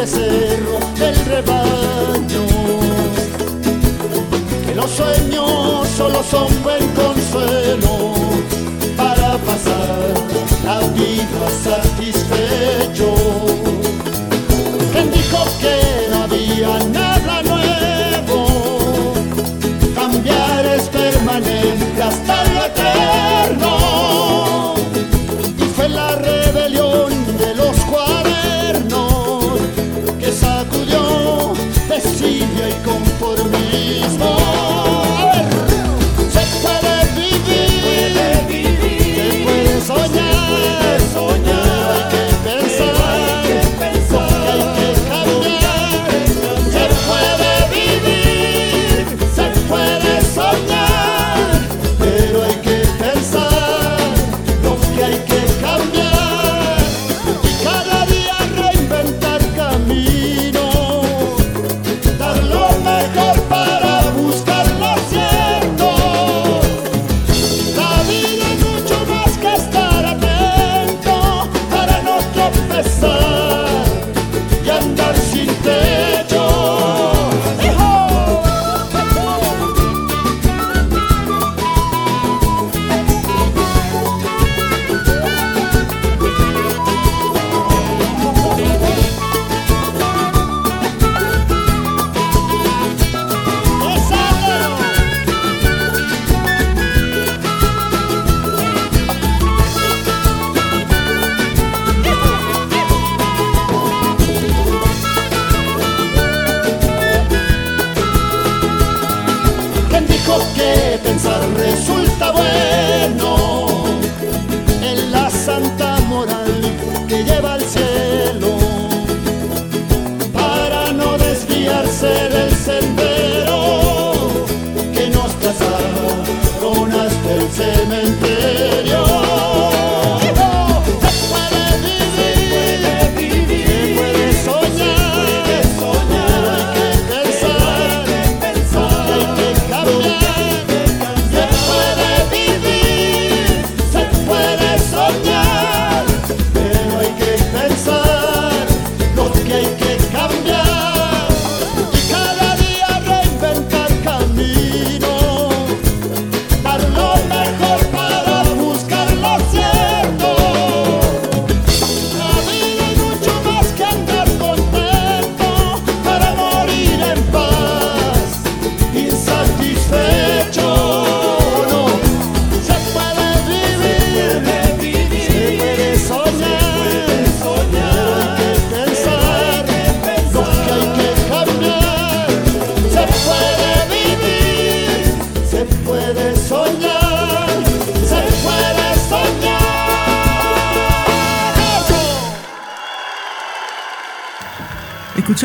Becerro 0.00 0.78
del 0.98 1.14
rebaño. 1.26 2.46
Que 4.66 4.74
los 4.74 4.90
sueños 4.90 5.88
solo 5.94 6.22
son 6.22 6.48
buen 6.62 6.86
consuelo 7.00 8.14
para 8.96 9.36
pasar 9.48 10.14
la 10.64 10.78
vida 11.00 11.42
satisfecho. 11.68 13.08
¿Quién 14.92 15.10
dijo 15.10 15.44
que 15.60 15.76
no 16.10 16.22
había 16.24 16.78
nada 16.98 17.42
nuevo? 17.42 18.38
Cambiar 19.94 20.64
es 20.76 20.84
permanente 20.88 22.02
hasta 22.02 22.44
lo 22.54 22.59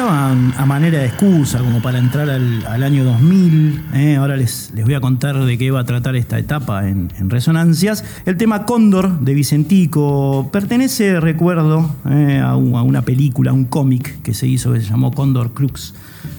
A 0.07 0.65
manera 0.67 0.99
de 0.99 1.07
excusa, 1.07 1.59
como 1.59 1.81
para 1.81 1.97
entrar 1.97 2.29
al, 2.29 2.83
año 2.83 3.03
2000. 3.03 3.81
¿eh? 3.95 4.15
Ahora 4.17 4.37
les, 4.37 4.71
les 4.75 4.85
voy 4.85 4.93
a 4.93 5.01
contar 5.01 5.43
de 5.43 5.57
qué 5.57 5.71
va 5.71 5.79
a 5.79 5.83
tratar 5.83 6.15
esta 6.15 6.37
etapa 6.37 6.87
en, 6.87 7.09
Resonancias. 7.27 8.03
El 8.25 8.37
tema 8.37 8.65
Cóndor 8.65 9.19
de 9.21 9.33
Vicentico 9.33 10.49
pertenece, 10.51 11.19
recuerdo, 11.19 11.95
¿eh? 12.07 12.39
a, 12.43 12.55
una 12.55 13.01
película, 13.01 13.51
un 13.51 13.65
cómic 13.65 14.21
que 14.21 14.35
se 14.35 14.47
hizo 14.47 14.73
que 14.73 14.81
se 14.81 14.89
llamó 14.89 15.11
Cóndor 15.11 15.53
Crux. 15.53 15.95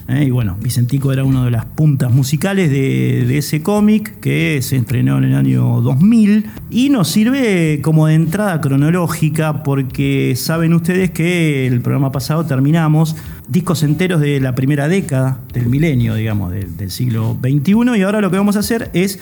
¿eh? 0.08 0.24
Y 0.24 0.30
bueno, 0.30 0.56
Vicentico 0.60 1.12
era 1.12 1.24
una 1.24 1.44
de 1.44 1.50
las 1.50 1.64
puntas 1.64 2.12
musicales 2.12 2.70
de, 2.70 3.24
de 3.26 3.38
ese 3.38 3.62
cómic 3.62 4.20
que 4.20 4.60
se 4.62 4.76
estrenó 4.76 5.18
en 5.18 5.24
el 5.24 5.34
año 5.34 5.80
2000 5.80 6.46
y 6.70 6.90
nos 6.90 7.08
sirve 7.08 7.80
como 7.82 8.06
de 8.06 8.14
entrada 8.14 8.60
cronológica 8.60 9.64
porque 9.64 10.34
saben 10.36 10.72
ustedes 10.72 11.10
que 11.10 11.66
el 11.66 11.80
programa 11.80 12.12
pasado 12.12 12.46
terminamos 12.46 13.16
discos 13.48 13.82
enteros 13.82 14.20
de 14.20 14.40
la 14.40 14.54
primera 14.54 14.88
década 14.88 15.40
del 15.52 15.66
milenio, 15.66 16.14
digamos, 16.14 16.52
del, 16.52 16.90
siglo 16.90 17.36
XXI 17.40 17.98
y 17.98 18.02
ahora 18.02 18.20
lo 18.20 18.30
que 18.30 18.36
vamos 18.36 18.56
a 18.56 18.60
hacer 18.60 18.90
es 18.92 19.18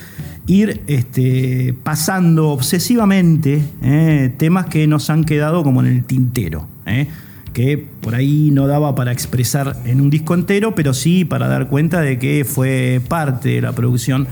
ir 0.47 0.83
este, 0.87 1.75
pasando 1.83 2.51
obsesivamente 2.51 3.63
¿eh? 3.83 4.33
temas 4.37 4.67
que 4.67 4.87
nos 4.87 5.11
han 5.11 5.25
quedado 5.25 5.63
como 5.63 5.81
en 5.81 5.87
el 5.87 6.05
tintero. 6.05 6.67
¿eh? 6.87 7.09
que 7.55 7.79
por 7.79 8.17
ahí 8.17 8.51
no 8.53 8.67
daba 8.67 8.97
para 8.97 9.13
expresar 9.13 9.77
en 9.87 10.01
un 10.01 10.11
disco 10.11 10.35
entero, 10.35 10.75
pero 10.75 10.93
sí 10.93 11.25
para 11.25 11.47
dar 11.47 11.69
cuenta 11.69 12.01
de 12.01 12.19
que 12.19 12.45
fue 12.45 13.01
parte 13.07 13.51
de 13.51 13.61
la 13.61 13.73
producción 13.73 14.27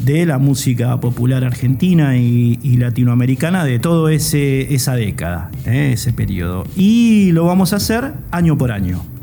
de 0.00 0.26
la 0.26 0.38
música 0.38 0.98
popular 0.98 1.44
argentina 1.44 2.16
y, 2.16 2.58
y 2.64 2.76
latinoamericana 2.76 3.64
de 3.64 3.78
toda 3.78 4.12
esa 4.12 4.96
década, 4.96 5.50
¿eh? 5.66 5.92
ese 5.92 6.12
periodo. 6.12 6.66
Y 6.76 7.30
lo 7.30 7.44
vamos 7.44 7.72
a 7.72 7.76
hacer 7.76 8.12
año 8.32 8.58
por 8.58 8.72
año. 8.72 9.13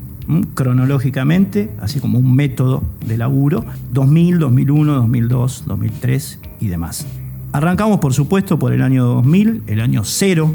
Cronológicamente, 0.53 1.69
así 1.79 1.99
como 1.99 2.19
un 2.19 2.35
método 2.35 2.83
de 3.05 3.17
laburo, 3.17 3.65
2000, 3.91 4.39
2001, 4.39 4.93
2002, 4.93 5.63
2003 5.67 6.39
y 6.59 6.67
demás. 6.67 7.07
Arrancamos, 7.51 7.99
por 7.99 8.13
supuesto, 8.13 8.57
por 8.57 8.73
el 8.73 8.81
año 8.81 9.05
2000, 9.05 9.63
el 9.67 9.81
año 9.81 10.03
cero 10.03 10.53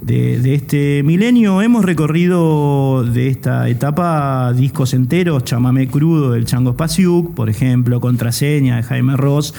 de, 0.00 0.38
de 0.40 0.54
este 0.54 1.02
milenio. 1.02 1.60
Hemos 1.60 1.84
recorrido 1.84 3.04
de 3.04 3.28
esta 3.28 3.68
etapa 3.68 4.52
discos 4.52 4.94
enteros, 4.94 5.44
Chamamé 5.44 5.88
Crudo 5.88 6.32
del 6.32 6.46
Chango 6.46 6.72
Spasiuk, 6.72 7.34
por 7.34 7.50
ejemplo, 7.50 8.00
Contraseña 8.00 8.76
de 8.76 8.82
Jaime 8.82 9.16
Ross, 9.16 9.54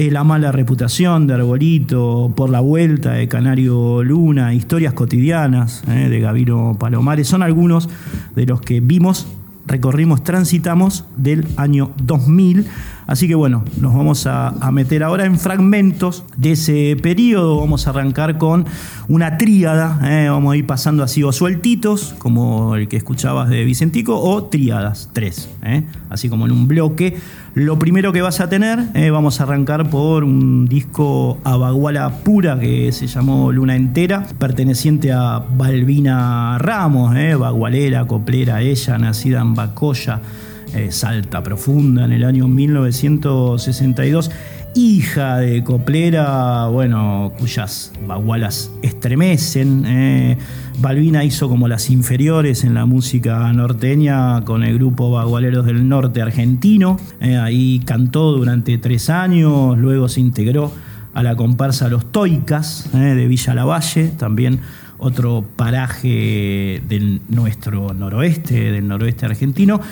eh, 0.00 0.10
La 0.10 0.24
mala 0.24 0.50
reputación 0.50 1.26
de 1.26 1.34
Arbolito, 1.34 2.32
Por 2.34 2.48
la 2.48 2.60
vuelta 2.60 3.12
de 3.12 3.28
Canario 3.28 4.02
Luna, 4.02 4.54
Historias 4.54 4.94
cotidianas 4.94 5.82
eh, 5.88 6.08
de 6.08 6.20
Gavino 6.20 6.74
Palomares, 6.80 7.28
son 7.28 7.42
algunos 7.42 7.90
de 8.34 8.46
los 8.46 8.62
que 8.62 8.80
vimos, 8.80 9.26
recorrimos, 9.66 10.24
transitamos 10.24 11.04
del 11.18 11.46
año 11.58 11.90
2000. 12.02 12.66
Así 13.06 13.28
que 13.28 13.34
bueno, 13.34 13.62
nos 13.78 13.92
vamos 13.92 14.26
a, 14.26 14.54
meter 14.72 15.02
ahora 15.02 15.26
en 15.26 15.38
fragmentos 15.38 16.24
de 16.36 16.52
ese 16.52 16.96
periodo. 17.02 17.60
Vamos 17.60 17.86
a 17.86 17.90
arrancar 17.90 18.38
con 18.38 18.64
una 19.08 19.36
tríada. 19.36 20.00
Eh, 20.04 20.30
vamos 20.30 20.54
a 20.54 20.56
ir 20.56 20.64
pasando 20.64 21.02
así 21.02 21.22
o 21.22 21.32
sueltitos, 21.32 22.14
como 22.16 22.74
el 22.74 22.88
que 22.88 22.96
escuchabas 22.96 23.50
de 23.50 23.64
Vicentico, 23.64 24.18
o 24.18 24.44
tríadas, 24.44 25.10
tres. 25.12 25.50
Así 26.08 26.30
como 26.30 26.46
en 26.46 26.52
un 26.52 26.68
bloque. 26.68 27.18
Lo 27.54 27.80
primero 27.80 28.12
que 28.12 28.22
vas 28.22 28.38
a 28.40 28.48
tener, 28.48 28.78
eh, 28.94 29.10
vamos 29.10 29.40
a 29.40 29.42
arrancar 29.42 29.90
por 29.90 30.22
un 30.22 30.66
disco 30.66 31.38
a 31.42 31.56
baguala 31.56 32.08
pura 32.22 32.58
que 32.60 32.92
se 32.92 33.08
llamó 33.08 33.50
Luna 33.50 33.74
Entera, 33.74 34.24
perteneciente 34.38 35.10
a 35.10 35.40
Balbina 35.40 36.58
Ramos, 36.58 37.12
bagualera, 37.38 38.06
coplera, 38.06 38.62
ella, 38.62 38.98
nacida 38.98 39.40
en 39.40 39.54
Bacoya 39.56 40.20
eh, 40.74 40.92
Salta 40.92 41.42
Profunda 41.42 42.04
en 42.04 42.12
el 42.12 42.24
año 42.24 42.46
1962, 42.46 44.30
hija 44.76 45.38
de 45.38 45.64
coplera, 45.64 46.68
bueno, 46.68 47.32
cuyas 47.36 47.92
bagualas 48.06 48.70
estremecen. 48.82 49.84
Eh. 49.86 50.38
Balbina 50.80 51.24
hizo 51.24 51.50
como 51.50 51.68
las 51.68 51.90
inferiores 51.90 52.64
en 52.64 52.72
la 52.72 52.86
música 52.86 53.52
norteña 53.52 54.40
con 54.46 54.64
el 54.64 54.74
grupo 54.76 55.10
Bagualeros 55.10 55.66
del 55.66 55.86
Norte 55.86 56.22
argentino. 56.22 56.98
Eh, 57.20 57.36
ahí 57.36 57.80
cantó 57.84 58.32
durante 58.32 58.78
tres 58.78 59.10
años, 59.10 59.76
luego 59.76 60.08
se 60.08 60.20
integró 60.20 60.72
a 61.12 61.22
la 61.22 61.36
comparsa 61.36 61.88
Los 61.88 62.10
Toicas 62.10 62.88
de 62.94 63.26
Villa 63.26 63.54
Lavalle, 63.54 64.08
también 64.08 64.60
otro 64.96 65.44
paraje 65.54 66.82
del 66.88 67.20
nuestro 67.28 67.92
noroeste, 67.92 68.72
del 68.72 68.88
noroeste 68.88 69.26
argentino. 69.26 69.82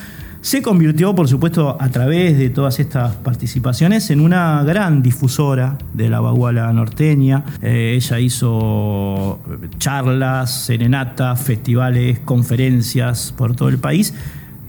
Se 0.48 0.62
convirtió, 0.62 1.14
por 1.14 1.28
supuesto, 1.28 1.76
a 1.78 1.90
través 1.90 2.38
de 2.38 2.48
todas 2.48 2.80
estas 2.80 3.16
participaciones 3.16 4.08
en 4.08 4.20
una 4.20 4.64
gran 4.64 5.02
difusora 5.02 5.76
de 5.92 6.08
la 6.08 6.20
baguala 6.20 6.72
norteña. 6.72 7.44
Eh, 7.60 7.92
ella 7.96 8.18
hizo 8.18 9.40
charlas, 9.76 10.64
serenatas, 10.64 11.38
festivales, 11.42 12.20
conferencias 12.20 13.34
por 13.36 13.54
todo 13.54 13.68
el 13.68 13.76
país, 13.76 14.14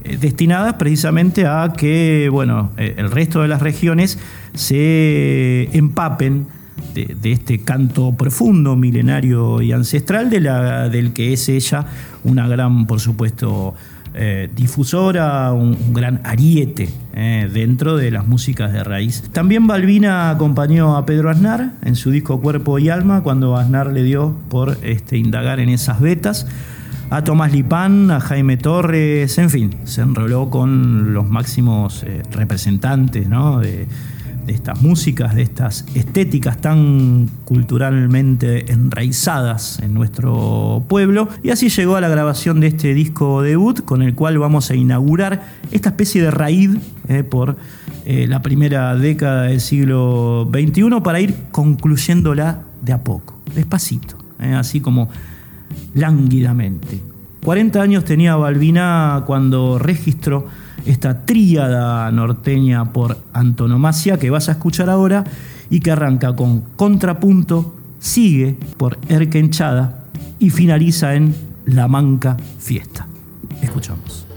eh, 0.04 0.18
destinadas 0.18 0.74
precisamente 0.74 1.48
a 1.48 1.72
que 1.72 2.28
bueno, 2.30 2.72
eh, 2.76 2.96
el 2.98 3.10
resto 3.10 3.42
de 3.42 3.48
las 3.48 3.62
regiones 3.62 4.20
se 4.56 5.70
empapen 5.78 6.48
de, 6.94 7.16
de, 7.22 7.32
este 7.32 7.60
canto 7.62 8.14
profundo, 8.18 8.76
milenario 8.76 9.62
y 9.62 9.72
ancestral 9.72 10.30
de 10.30 10.42
la, 10.42 10.90
del 10.90 11.14
que 11.14 11.32
es 11.32 11.48
ella 11.48 11.86
una 12.26 12.50
gran, 12.50 12.86
por 12.86 13.00
supuesto, 13.00 13.76
eh, 14.14 14.50
difusora, 14.56 15.52
un, 15.54 15.94
gran 15.94 16.22
ariete 16.24 16.90
eh, 17.14 17.50
dentro 17.52 17.98
de 17.98 18.12
las 18.12 18.28
músicas 18.28 18.74
de 18.74 18.84
raíz. 18.84 19.24
También 19.32 19.68
Balbina 19.68 20.30
acompañó 20.30 20.98
a 20.98 21.06
Pedro 21.06 21.30
Aznar 21.30 21.72
en 21.84 21.96
su 21.96 22.12
disco 22.12 22.42
Cuerpo 22.42 22.80
y 22.80 22.90
Alma, 22.90 23.22
cuando 23.22 23.56
Aznar 23.56 23.88
le 23.88 24.04
dio 24.04 24.36
por 24.50 24.78
este, 24.82 25.18
indagar 25.18 25.60
en 25.60 25.70
esas 25.70 26.00
vetas. 26.00 26.48
A 27.12 27.24
Tomás 27.24 27.52
Lipán, 27.52 28.12
a 28.12 28.20
Jaime 28.20 28.58
Torres, 28.58 29.38
en 29.40 29.50
fin, 29.50 29.76
se 29.84 30.02
enroló 30.02 30.52
con 30.52 31.14
los 31.14 31.28
máximos 31.28 32.04
eh, 32.04 32.22
representantes 32.32 33.28
¿no? 33.28 33.60
de, 33.60 33.88
de 34.50 34.56
estas 34.56 34.82
músicas, 34.82 35.36
de 35.36 35.44
estas 35.44 35.86
estéticas 35.94 36.60
tan 36.60 37.30
culturalmente 37.46 38.72
enraizadas 38.72 39.80
en 39.80 39.94
nuestro 39.94 40.84
pueblo. 40.88 41.30
Y 41.44 41.52
así 41.52 41.70
llegó 41.70 41.98
a 41.98 42.02
la 42.02 42.10
grabación 42.10 42.60
de 42.60 42.68
este 42.68 42.96
disco 42.96 43.44
debut, 43.44 43.86
con 43.86 44.02
el 44.02 44.16
cual 44.16 44.40
vamos 44.40 44.72
a 44.72 44.76
inaugurar 44.76 45.44
esta 45.72 45.90
especie 45.90 46.24
de 46.24 46.32
raíz 46.32 46.72
eh, 47.10 47.24
por 47.24 47.58
eh, 48.06 48.26
la 48.28 48.42
primera 48.42 48.96
década 48.96 49.44
del 49.44 49.62
siglo 49.62 50.50
XXI 50.52 51.00
para 51.04 51.22
ir 51.22 51.36
concluyéndola 51.52 52.64
de 52.82 52.94
a 52.94 53.04
poco, 53.04 53.40
despacito, 53.54 54.18
eh, 54.40 54.56
así 54.56 54.82
como 54.82 55.10
lánguidamente. 55.94 57.00
40 57.44 57.80
años 57.80 58.04
tenía 58.04 58.36
Balbina 58.36 59.26
cuando 59.28 59.78
registró 59.78 60.48
esta 60.90 61.26
tríada 61.26 62.12
norteña 62.12 62.92
por 62.92 63.18
antonomasia 63.32 64.18
que 64.18 64.32
vas 64.32 64.50
a 64.50 64.54
escuchar 64.54 64.90
ahora 64.90 65.24
y 65.70 65.82
que 65.82 65.92
arranca 65.92 66.36
con 66.36 66.62
contrapunto, 66.76 67.76
sigue 68.00 68.58
por 68.78 68.98
Erquenchada 69.08 70.06
y 70.40 70.50
finaliza 70.50 71.14
en 71.14 71.36
La 71.66 71.88
Manca 71.88 72.38
Fiesta. 72.58 73.08
Escuchamos. 73.62 74.29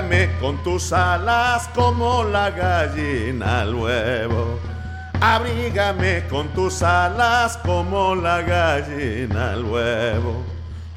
Abrígame 0.00 0.30
con 0.40 0.56
tus 0.62 0.94
alas 0.94 1.68
como 1.74 2.24
la 2.24 2.50
gallina 2.50 3.60
al 3.60 3.74
huevo. 3.74 4.58
Abrígame 5.20 6.26
con 6.26 6.48
tus 6.54 6.82
alas 6.82 7.58
como 7.58 8.14
la 8.14 8.40
gallina 8.40 9.52
al 9.52 9.62
huevo. 9.62 10.42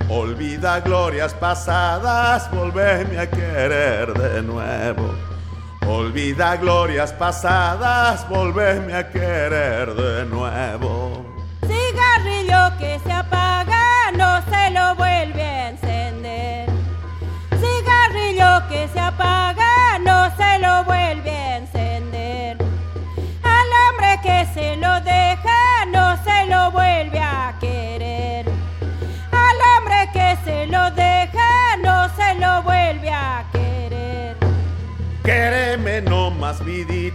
Olvida 0.07 0.79
glorias 0.79 1.33
pasadas, 1.33 2.49
volveme 2.49 3.19
a 3.19 3.29
querer 3.29 4.13
de 4.13 4.41
nuevo. 4.41 5.13
Olvida 5.85 6.55
glorias 6.55 7.11
pasadas, 7.11 8.25
volveme 8.29 8.93
a 8.93 9.09
querer 9.09 9.93
de 9.95 10.25
nuevo. 10.27 11.12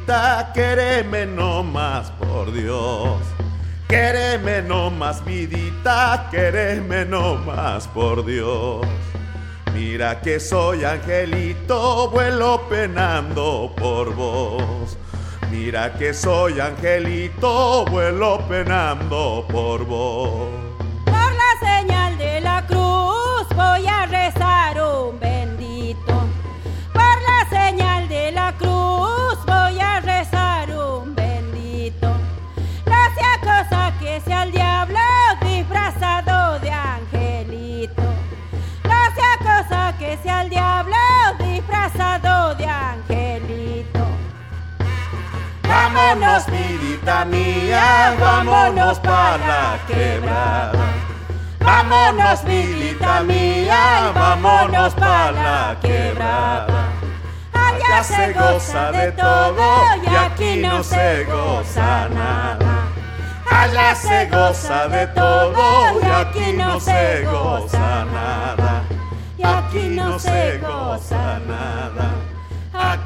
Vidita, 0.09 0.51
quéreme 0.55 1.27
no 1.27 1.63
más, 1.63 2.11
por 2.13 2.51
Dios. 2.53 3.21
Quéreme 3.89 4.63
no 4.63 4.91
más, 4.91 5.23
vidita, 5.25 6.29
quéreme 6.31 7.05
no 7.05 7.37
más, 7.37 7.87
por 7.89 8.25
Dios. 8.25 8.87
Mira 9.75 10.21
que 10.21 10.41
soy 10.41 10.85
angelito, 10.85 12.11
vuelo 12.11 12.67
penando 12.69 13.73
por 13.77 14.15
vos. 14.15 14.97
Mira 15.51 15.93
que 15.95 16.15
soy 16.15 16.59
angelito, 16.59 17.85
vuelo 17.87 18.41
penando 18.49 19.47
por 19.49 19.85
vos. 19.85 20.58
mía, 47.09 48.15
vámonos 48.21 48.99
para 48.99 49.39
la 49.39 49.79
quebrada. 49.87 50.73
Vámonos, 51.59 52.45
vidita 52.45 53.23
mía, 53.23 54.13
vámonos 54.15 54.95
para 54.95 55.33
la 55.33 55.77
quebrada. 55.81 56.89
Allá 57.53 58.05
se 58.05 58.33
goza 58.33 58.93
de 58.93 59.13
todo 59.13 59.67
y 60.03 60.17
aquí 60.17 60.61
no 60.61 60.83
se 60.83 61.25
goza 61.25 62.09
nada. 62.11 62.89
Allá 63.51 63.95
se 63.95 64.27
goza 64.27 64.89
de 64.89 65.07
todo 65.09 66.01
y 66.03 66.07
aquí 66.07 66.53
no 66.53 66.79
se 66.79 67.25
goza 67.25 68.05
nada. 68.05 68.85
Y 69.37 69.43
aquí 69.45 69.89
no 69.89 70.19
se 70.19 70.59
goza 70.59 71.41
nada. 71.47 72.28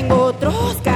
tengo 0.00 0.24
otros 0.24 0.89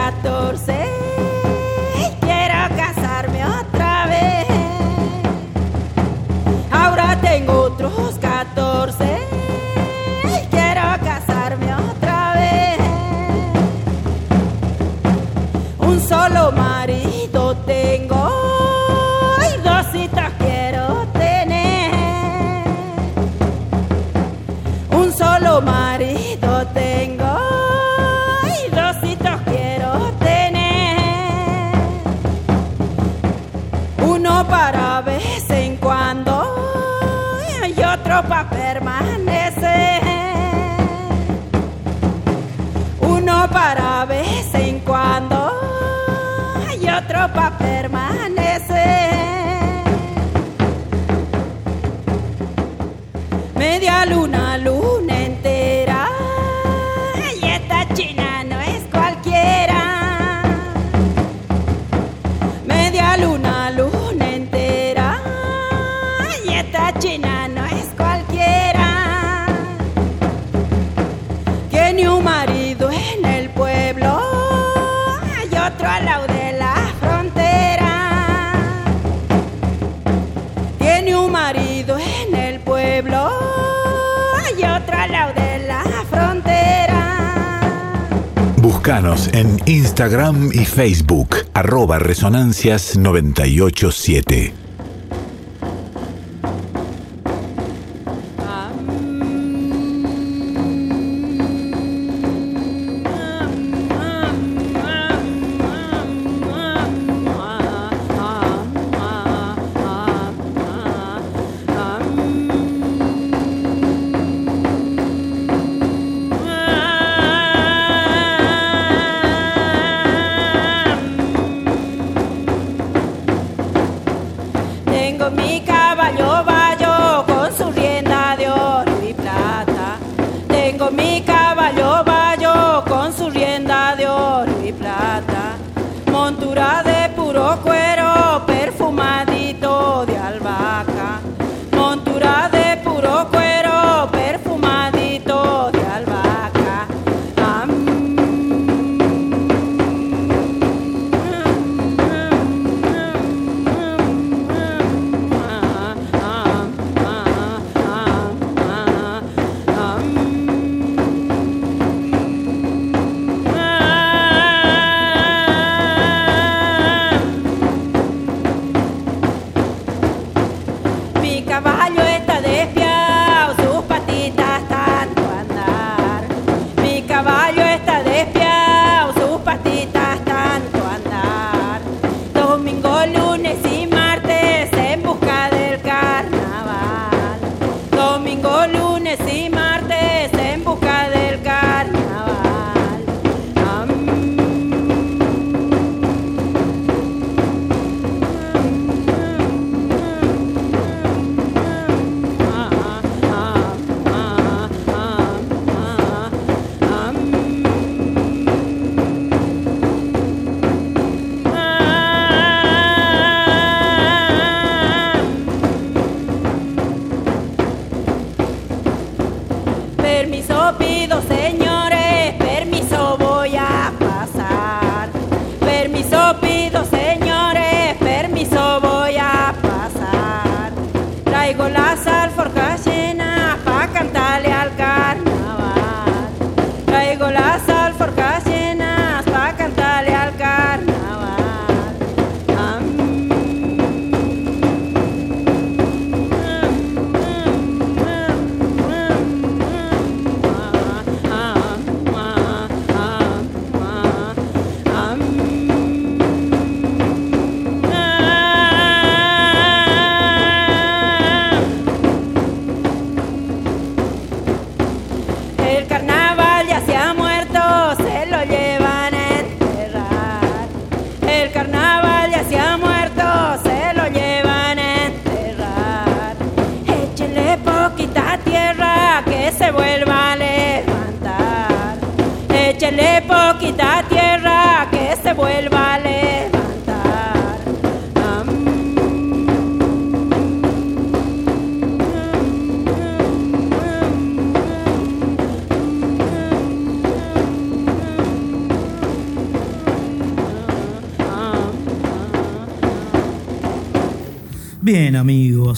Instagram 89.94 90.50
y 90.52 90.64
Facebook, 90.64 91.36
arroba 91.54 92.00
resonancias987. 92.00 94.63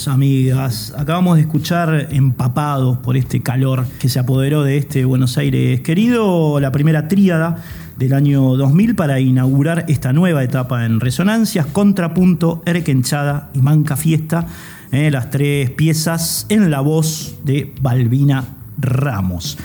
Amigas, 0.04 0.92
acabamos 0.96 1.36
de 1.36 1.42
escuchar 1.42 2.08
empapados 2.10 2.98
por 2.98 3.16
este 3.16 3.42
calor 3.42 3.86
que 3.98 4.10
se 4.10 4.18
apoderó 4.18 4.62
de 4.62 4.76
este 4.76 5.06
Buenos 5.06 5.38
Aires 5.38 5.80
querido, 5.80 6.60
la 6.60 6.70
primera 6.70 7.08
tríada 7.08 7.64
del 7.96 8.12
año 8.12 8.56
2000 8.56 8.94
para 8.94 9.18
inaugurar 9.20 9.86
esta 9.88 10.12
nueva 10.12 10.44
etapa 10.44 10.84
en 10.84 11.00
Resonancias, 11.00 11.64
Contrapunto, 11.64 12.62
Erquenchada 12.66 13.48
y 13.54 13.62
Manca 13.62 13.96
Fiesta, 13.96 14.46
eh, 14.92 15.10
las 15.10 15.30
tres 15.30 15.70
piezas 15.70 16.44
en 16.50 16.70
la 16.70 16.80
voz 16.80 17.36
de 17.44 17.72
Balbina 17.80 18.44
Ramos. 18.78 19.56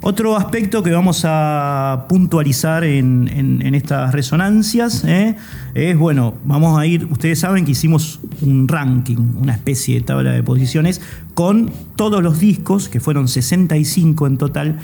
Otro 0.00 0.36
aspecto 0.36 0.82
que 0.84 0.92
vamos 0.92 1.22
a 1.24 2.06
puntualizar 2.08 2.84
en, 2.84 3.74
estas 3.74 4.12
resonancias 4.12 5.04
eh, 5.04 5.34
es, 5.74 5.98
bueno, 5.98 6.34
vamos 6.44 6.78
a 6.78 6.86
ir, 6.86 7.06
ustedes 7.06 7.40
saben 7.40 7.64
que 7.64 7.72
hicimos 7.72 8.20
un 8.40 8.68
ranking, 8.68 9.16
una 9.40 9.52
especie 9.54 9.96
de 9.96 10.00
tabla 10.02 10.32
de 10.32 10.42
posiciones 10.42 11.00
con 11.34 11.70
todos 11.96 12.22
los 12.22 12.38
discos, 12.38 12.88
que 12.88 13.00
fueron 13.00 13.26
65 13.26 14.26
en 14.26 14.38
total, 14.38 14.78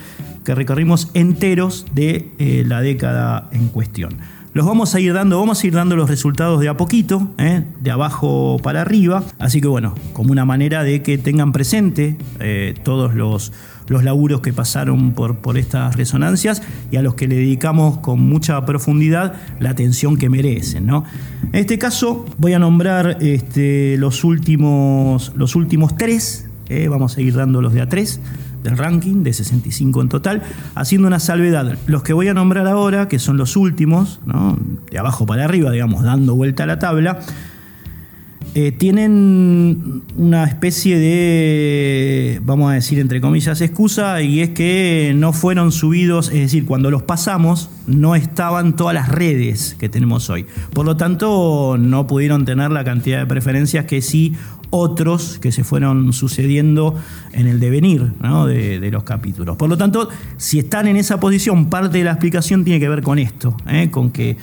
que 0.44 0.54
recorrimos 0.54 1.10
enteros 1.14 1.86
de 1.94 2.32
eh, 2.38 2.64
la 2.66 2.80
década 2.80 3.48
en 3.52 3.68
cuestión. 3.68 4.16
Los 4.52 4.66
vamos 4.66 4.94
a 4.94 5.00
ir 5.00 5.12
dando, 5.12 5.38
vamos 5.38 5.62
a 5.62 5.66
ir 5.66 5.74
dando 5.74 5.96
los 5.96 6.08
resultados 6.08 6.60
de 6.60 6.68
a 6.68 6.76
poquito, 6.76 7.28
¿eh? 7.38 7.64
de 7.80 7.90
abajo 7.90 8.58
para 8.62 8.82
arriba. 8.82 9.24
Así 9.38 9.60
que 9.60 9.66
bueno, 9.66 9.94
como 10.12 10.30
una 10.30 10.44
manera 10.44 10.84
de 10.84 11.02
que 11.02 11.18
tengan 11.18 11.50
presente 11.50 12.16
todos 12.84 13.14
los, 13.14 13.52
los 13.88 14.04
laburos 14.04 14.40
que 14.40 14.52
pasaron 14.52 15.12
por, 15.12 15.36
por 15.36 15.58
estas 15.58 15.96
resonancias 15.96 16.62
y 16.90 16.96
a 16.96 17.02
los 17.02 17.14
que 17.14 17.28
le 17.28 17.36
dedicamos 17.36 17.98
con 17.98 18.20
mucha 18.20 18.64
profundidad 18.64 19.34
la 19.60 19.70
atención 19.70 20.16
que 20.16 20.28
merecen. 20.28 20.86
¿no? 20.86 21.04
En 21.52 21.60
este 21.60 21.78
caso 21.78 22.26
voy 22.38 22.52
a 22.52 22.58
nombrar 22.58 23.18
este, 23.20 23.96
los, 23.98 24.24
últimos, 24.24 25.32
los 25.36 25.56
últimos 25.56 25.96
tres, 25.96 26.46
¿eh? 26.68 26.88
vamos 26.88 27.16
a 27.16 27.20
ir 27.20 27.34
dando 27.34 27.60
los 27.60 27.72
de 27.72 27.82
a 27.82 27.88
tres 27.88 28.20
del 28.64 28.78
ranking, 28.78 29.22
de 29.22 29.32
65 29.34 30.00
en 30.00 30.08
total, 30.08 30.42
haciendo 30.74 31.06
una 31.06 31.20
salvedad. 31.20 31.78
Los 31.86 32.02
que 32.02 32.14
voy 32.14 32.28
a 32.28 32.34
nombrar 32.34 32.66
ahora, 32.66 33.08
que 33.08 33.18
son 33.18 33.36
los 33.36 33.56
últimos, 33.56 34.20
de 34.90 34.98
abajo 34.98 35.26
para 35.26 35.44
arriba, 35.44 35.70
digamos, 35.70 36.02
dando 36.02 36.34
vuelta 36.34 36.62
a 36.62 36.66
la 36.66 36.78
tabla, 36.78 37.20
eh, 38.56 38.70
tienen 38.70 40.02
una 40.16 40.44
especie 40.44 40.96
de, 40.96 42.40
vamos 42.44 42.70
a 42.70 42.74
decir 42.74 43.00
entre 43.00 43.20
comillas, 43.20 43.60
excusa, 43.60 44.22
y 44.22 44.42
es 44.42 44.50
que 44.50 45.12
no 45.16 45.32
fueron 45.32 45.72
subidos, 45.72 46.28
es 46.28 46.38
decir, 46.40 46.64
cuando 46.64 46.88
los 46.88 47.02
pasamos, 47.02 47.68
no 47.88 48.14
estaban 48.14 48.76
todas 48.76 48.94
las 48.94 49.08
redes 49.08 49.74
que 49.76 49.88
tenemos 49.88 50.30
hoy. 50.30 50.46
Por 50.72 50.86
lo 50.86 50.96
tanto, 50.96 51.76
no 51.80 52.06
pudieron 52.06 52.44
tener 52.44 52.70
la 52.70 52.84
cantidad 52.84 53.18
de 53.18 53.26
preferencias 53.26 53.86
que 53.86 54.00
sí 54.00 54.34
otros 54.70 55.38
que 55.40 55.50
se 55.50 55.64
fueron 55.64 56.12
sucediendo 56.12 56.96
en 57.32 57.48
el 57.48 57.58
devenir 57.58 58.12
de, 58.12 58.90
los 58.92 59.02
capítulos. 59.02 59.56
Por 59.56 59.68
lo 59.68 59.76
tanto, 59.76 60.08
si 60.36 60.60
están 60.60 60.86
en 60.86 60.96
esa 60.96 61.18
posición, 61.18 61.66
parte 61.66 61.98
de 61.98 62.04
la 62.04 62.12
explicación 62.12 62.64
tiene 62.64 62.78
que 62.78 62.88
ver 62.88 63.02
con 63.02 63.18
esto, 63.18 63.56
¿eh? 63.68 63.90
con 63.90 64.12
que 64.12 64.36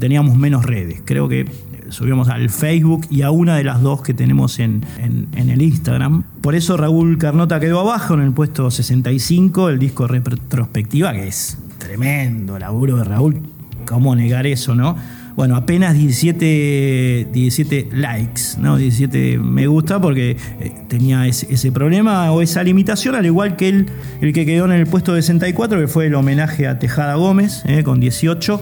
teníamos 0.00 0.36
menos 0.36 0.64
redes. 0.64 1.00
Creo 1.04 1.28
que 1.28 1.46
subimos 1.92 2.28
al 2.28 2.50
Facebook 2.50 3.06
y 3.10 3.22
a 3.22 3.30
una 3.30 3.56
de 3.56 3.64
las 3.64 3.80
dos 3.82 4.02
que 4.02 4.14
tenemos 4.14 4.58
en, 4.58 4.84
en- 4.98 5.50
el 5.50 5.60
Instagram. 5.62 6.24
Por 6.40 6.54
eso 6.54 6.76
Raúl 6.76 7.18
Carnota 7.18 7.60
quedó 7.60 7.80
abajo 7.80 8.14
en 8.14 8.20
el 8.20 8.32
puesto 8.32 8.70
65, 8.70 9.68
el 9.68 9.78
disco 9.78 10.06
retrospectiva, 10.06 11.12
que 11.12 11.28
es 11.28 11.58
tremendo 11.78 12.58
laburo 12.58 12.96
de 12.96 13.04
Raúl. 13.04 13.40
¿Cómo 13.86 14.14
negar 14.16 14.46
eso, 14.46 14.74
no? 14.74 14.96
Bueno, 15.34 15.56
apenas 15.56 15.94
17, 15.94 17.28
17 17.32 17.88
likes, 17.92 18.42
¿no? 18.58 18.76
17 18.76 19.38
me 19.38 19.66
gusta 19.66 20.00
porque 20.00 20.36
eh, 20.60 20.72
tenía 20.88 21.26
ese, 21.26 21.52
ese 21.52 21.72
problema 21.72 22.30
o 22.32 22.42
esa 22.42 22.62
limitación, 22.62 23.14
al 23.14 23.24
igual 23.26 23.56
que 23.56 23.68
el, 23.70 23.86
el 24.20 24.32
que 24.32 24.44
quedó 24.46 24.66
en 24.66 24.72
el 24.72 24.86
puesto 24.86 25.14
64, 25.14 25.80
que 25.80 25.88
fue 25.88 26.06
el 26.06 26.14
homenaje 26.14 26.66
a 26.68 26.78
Tejada 26.78 27.14
Gómez, 27.14 27.62
eh, 27.66 27.82
con 27.82 27.98
18. 27.98 28.60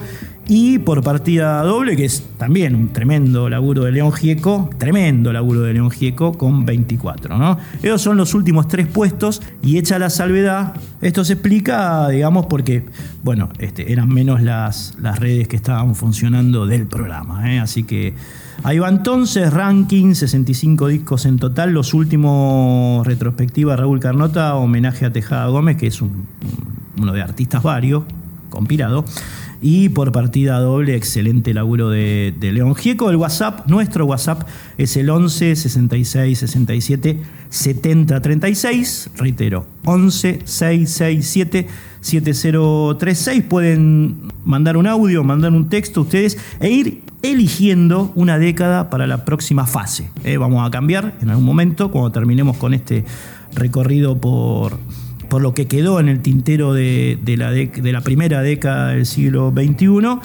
Y 0.53 0.79
por 0.79 1.01
partida 1.01 1.63
doble, 1.63 1.95
que 1.95 2.03
es 2.03 2.25
también 2.37 2.75
un 2.75 2.89
tremendo 2.89 3.49
laburo 3.49 3.85
de 3.85 3.93
León 3.93 4.11
Gieco, 4.11 4.69
tremendo 4.77 5.31
laburo 5.31 5.61
de 5.61 5.71
León 5.71 5.89
Gieco 5.91 6.33
con 6.33 6.65
24, 6.65 7.37
¿no? 7.37 7.57
Esos 7.81 8.01
son 8.01 8.17
los 8.17 8.33
últimos 8.33 8.67
tres 8.67 8.87
puestos 8.87 9.41
y 9.63 9.77
hecha 9.77 9.97
la 9.97 10.09
salvedad, 10.09 10.73
esto 10.99 11.23
se 11.23 11.33
explica, 11.33 12.09
digamos, 12.09 12.47
porque, 12.47 12.83
bueno, 13.23 13.47
este, 13.59 13.93
eran 13.93 14.09
menos 14.09 14.41
las, 14.41 14.97
las 14.99 15.19
redes 15.19 15.47
que 15.47 15.55
estaban 15.55 15.95
funcionando 15.95 16.65
del 16.67 16.85
programa, 16.85 17.49
¿eh? 17.53 17.59
Así 17.59 17.83
que 17.83 18.13
ahí 18.63 18.77
va 18.77 18.89
entonces, 18.89 19.53
ranking, 19.53 20.15
65 20.15 20.87
discos 20.89 21.25
en 21.25 21.37
total, 21.37 21.71
los 21.71 21.93
últimos 21.93 23.07
retrospectiva 23.07 23.77
Raúl 23.77 24.01
Carnota, 24.01 24.55
homenaje 24.55 25.05
a 25.05 25.13
Tejada 25.13 25.47
Gómez, 25.47 25.77
que 25.77 25.87
es 25.87 26.01
un- 26.01 26.25
uno 26.99 27.13
de 27.13 27.21
artistas 27.21 27.63
varios, 27.63 28.03
compilado. 28.49 29.05
Y 29.61 29.89
por 29.89 30.11
partida 30.11 30.59
doble, 30.59 30.95
excelente 30.95 31.53
laburo 31.53 31.89
de, 31.89 32.33
de 32.39 32.51
León 32.51 32.73
Gieco. 32.73 33.11
El 33.11 33.17
WhatsApp, 33.17 33.67
nuestro 33.67 34.05
WhatsApp, 34.05 34.47
es 34.79 34.97
el 34.97 35.09
11 35.09 35.55
66 35.55 36.39
67 36.39 37.21
70 37.49 38.21
36. 38.21 39.09
Reitero, 39.17 39.67
11 39.85 40.39
667 40.43 41.67
7036. 42.01 43.43
Pueden 43.43 44.31
mandar 44.45 44.77
un 44.77 44.87
audio, 44.87 45.23
mandar 45.23 45.51
un 45.51 45.69
texto 45.69 46.01
ustedes 46.01 46.39
e 46.59 46.71
ir 46.71 47.01
eligiendo 47.21 48.11
una 48.15 48.39
década 48.39 48.89
para 48.89 49.05
la 49.05 49.25
próxima 49.25 49.67
fase. 49.67 50.09
Eh, 50.23 50.37
vamos 50.37 50.67
a 50.67 50.71
cambiar 50.71 51.15
en 51.21 51.29
algún 51.29 51.45
momento, 51.45 51.91
cuando 51.91 52.11
terminemos 52.11 52.57
con 52.57 52.73
este 52.73 53.05
recorrido 53.53 54.17
por, 54.17 54.79
por 55.31 55.41
lo 55.41 55.53
que 55.53 55.65
quedó 55.65 56.01
en 56.01 56.09
el 56.09 56.19
tintero 56.19 56.73
de, 56.73 57.17
la, 57.25 58.01
primera 58.01 58.41
década 58.41 58.89
del 58.89 59.05
siglo 59.05 59.53
XXI. 59.55 60.19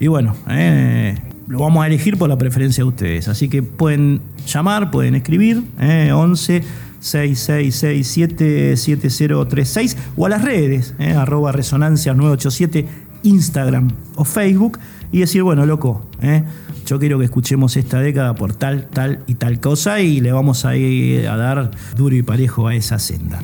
Y 0.00 0.06
bueno, 0.06 0.34
eh, 0.48 1.14
lo 1.46 1.58
vamos 1.58 1.84
a 1.84 1.86
elegir 1.86 2.16
por 2.16 2.30
la 2.30 2.38
preferencia 2.38 2.82
de 2.82 2.88
ustedes. 2.88 3.28
Así 3.28 3.50
que 3.50 3.62
pueden 3.62 4.22
llamar, 4.46 4.90
pueden 4.90 5.14
escribir, 5.14 5.62
eh, 5.78 6.10
11 6.10 6.62
6667 7.00 8.78
7036 8.78 9.98
o 10.16 10.24
a 10.24 10.30
las 10.30 10.42
redes, 10.42 10.94
eh, 10.98 11.12
arroba 11.12 11.52
resonancia 11.52 12.14
987, 12.14 12.88
Instagram 13.24 13.90
o 14.14 14.24
Facebook, 14.24 14.78
y 15.12 15.18
decir, 15.18 15.42
bueno, 15.42 15.66
loco, 15.66 16.08
eh, 16.22 16.44
yo 16.86 16.98
quiero 16.98 17.18
que 17.18 17.26
escuchemos 17.26 17.76
esta 17.76 18.00
década 18.00 18.34
por 18.34 18.54
tal, 18.54 18.86
tal 18.86 19.22
y 19.26 19.34
tal 19.34 19.60
cosa 19.60 20.00
y 20.00 20.22
le 20.22 20.32
vamos 20.32 20.64
a 20.64 20.70
dar 20.72 21.72
duro 21.94 22.16
y 22.16 22.22
parejo 22.22 22.68
a 22.68 22.74
esa 22.74 22.98
senda. 22.98 23.42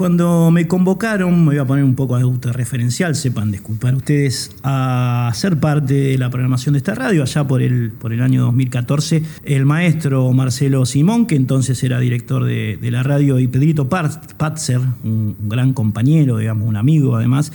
Cuando 0.00 0.50
me 0.50 0.66
convocaron, 0.66 1.40
me 1.40 1.50
voy 1.50 1.58
a 1.58 1.66
poner 1.66 1.84
un 1.84 1.94
poco 1.94 2.16
autorreferencial, 2.16 3.14
sepan 3.14 3.50
disculpar 3.52 3.94
ustedes, 3.94 4.50
a 4.62 5.30
ser 5.34 5.60
parte 5.60 5.92
de 5.92 6.16
la 6.16 6.30
programación 6.30 6.72
de 6.72 6.78
esta 6.78 6.94
radio, 6.94 7.22
allá 7.22 7.46
por 7.46 7.60
el, 7.60 7.90
por 7.90 8.14
el 8.14 8.22
año 8.22 8.44
2014, 8.44 9.22
el 9.44 9.66
maestro 9.66 10.32
Marcelo 10.32 10.86
Simón, 10.86 11.26
que 11.26 11.36
entonces 11.36 11.84
era 11.84 12.00
director 12.00 12.44
de, 12.44 12.78
la 12.80 13.02
radio, 13.02 13.38
y 13.38 13.46
Pedrito 13.46 13.90
Patzer, 13.90 14.78
un, 14.78 15.36
un 15.38 15.48
gran 15.50 15.74
compañero, 15.74 16.38
digamos, 16.38 16.66
un 16.66 16.76
amigo 16.76 17.16
además, 17.16 17.52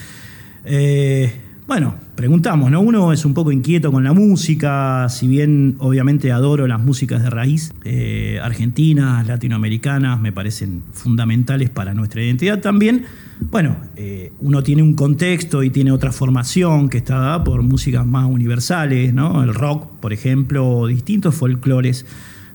eh, 0.66 1.34
bueno, 1.68 1.96
preguntamos, 2.16 2.70
¿no? 2.70 2.80
Uno 2.82 3.12
es 3.12 3.26
un 3.26 3.34
poco 3.34 3.52
inquieto 3.52 3.92
con 3.92 4.04
la 4.04 4.14
música, 4.14 5.08
si 5.10 5.28
bien 5.28 5.76
obviamente 5.80 6.32
adoro 6.32 6.68
las 6.68 6.80
músicas 6.80 7.24
de 7.24 7.30
raíz, 7.32 7.74
eh, 7.84 8.40
argentinas, 8.44 9.26
latinoamericanas, 9.28 10.22
me 10.22 10.32
parecen 10.32 10.84
fundamentales 10.94 11.72
para 11.72 11.96
nuestra 11.96 12.22
identidad 12.24 12.60
también. 12.62 13.06
Bueno, 13.52 13.78
eh, 13.96 14.32
uno 14.40 14.62
tiene 14.62 14.84
un 14.84 14.94
contexto 14.94 15.64
y 15.64 15.72
tiene 15.72 15.92
otra 15.92 16.12
formación 16.12 16.88
que 16.88 17.00
está 17.00 17.16
dada 17.18 17.44
por 17.44 17.64
músicas 17.64 18.06
más 18.06 18.30
universales, 18.30 19.12
¿no? 19.14 19.44
El 19.44 19.54
rock, 19.54 19.88
por 20.00 20.14
ejemplo, 20.14 20.86
distintos 20.86 21.34
folclores 21.34 22.06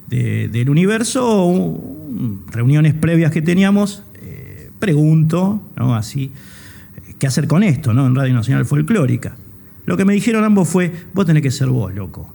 de- 0.09 0.49
del 0.49 0.70
universo, 0.70 1.44
un- 1.46 2.44
reuniones 2.51 2.94
previas 2.94 3.33
que 3.33 3.42
teníamos, 3.42 4.05
eh, 4.23 4.70
pregunto, 4.79 5.61
¿no? 5.77 5.94
Así 5.96 6.31
qué 7.20 7.28
hacer 7.28 7.46
con 7.46 7.62
esto, 7.62 7.94
¿no? 7.94 8.06
En 8.06 8.16
Radio 8.16 8.35
Nacional 8.35 8.64
Folclórica. 8.64 9.37
Lo 9.87 9.96
que 9.96 10.04
me 10.04 10.14
dijeron 10.14 10.42
ambos 10.42 10.68
fue, 10.68 10.90
vos 11.14 11.26
tenés 11.26 11.42
que 11.42 11.50
ser 11.52 11.68
vos, 11.68 11.94
loco. 11.94 12.33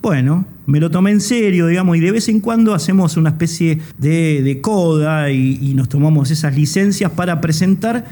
Bueno, 0.00 0.46
me 0.66 0.80
lo 0.80 0.90
tomé 0.90 1.10
en 1.10 1.20
serio, 1.20 1.66
digamos, 1.66 1.96
y 1.96 2.00
de 2.00 2.12
vez 2.12 2.28
en 2.28 2.40
cuando 2.40 2.72
hacemos 2.72 3.16
una 3.16 3.30
especie 3.30 3.80
de, 3.98 4.58
coda 4.62 5.30
y, 5.30 5.58
y 5.60 5.74
nos 5.74 5.88
tomamos 5.88 6.30
esas 6.30 6.56
licencias 6.56 7.10
para 7.10 7.40
presentar 7.40 8.04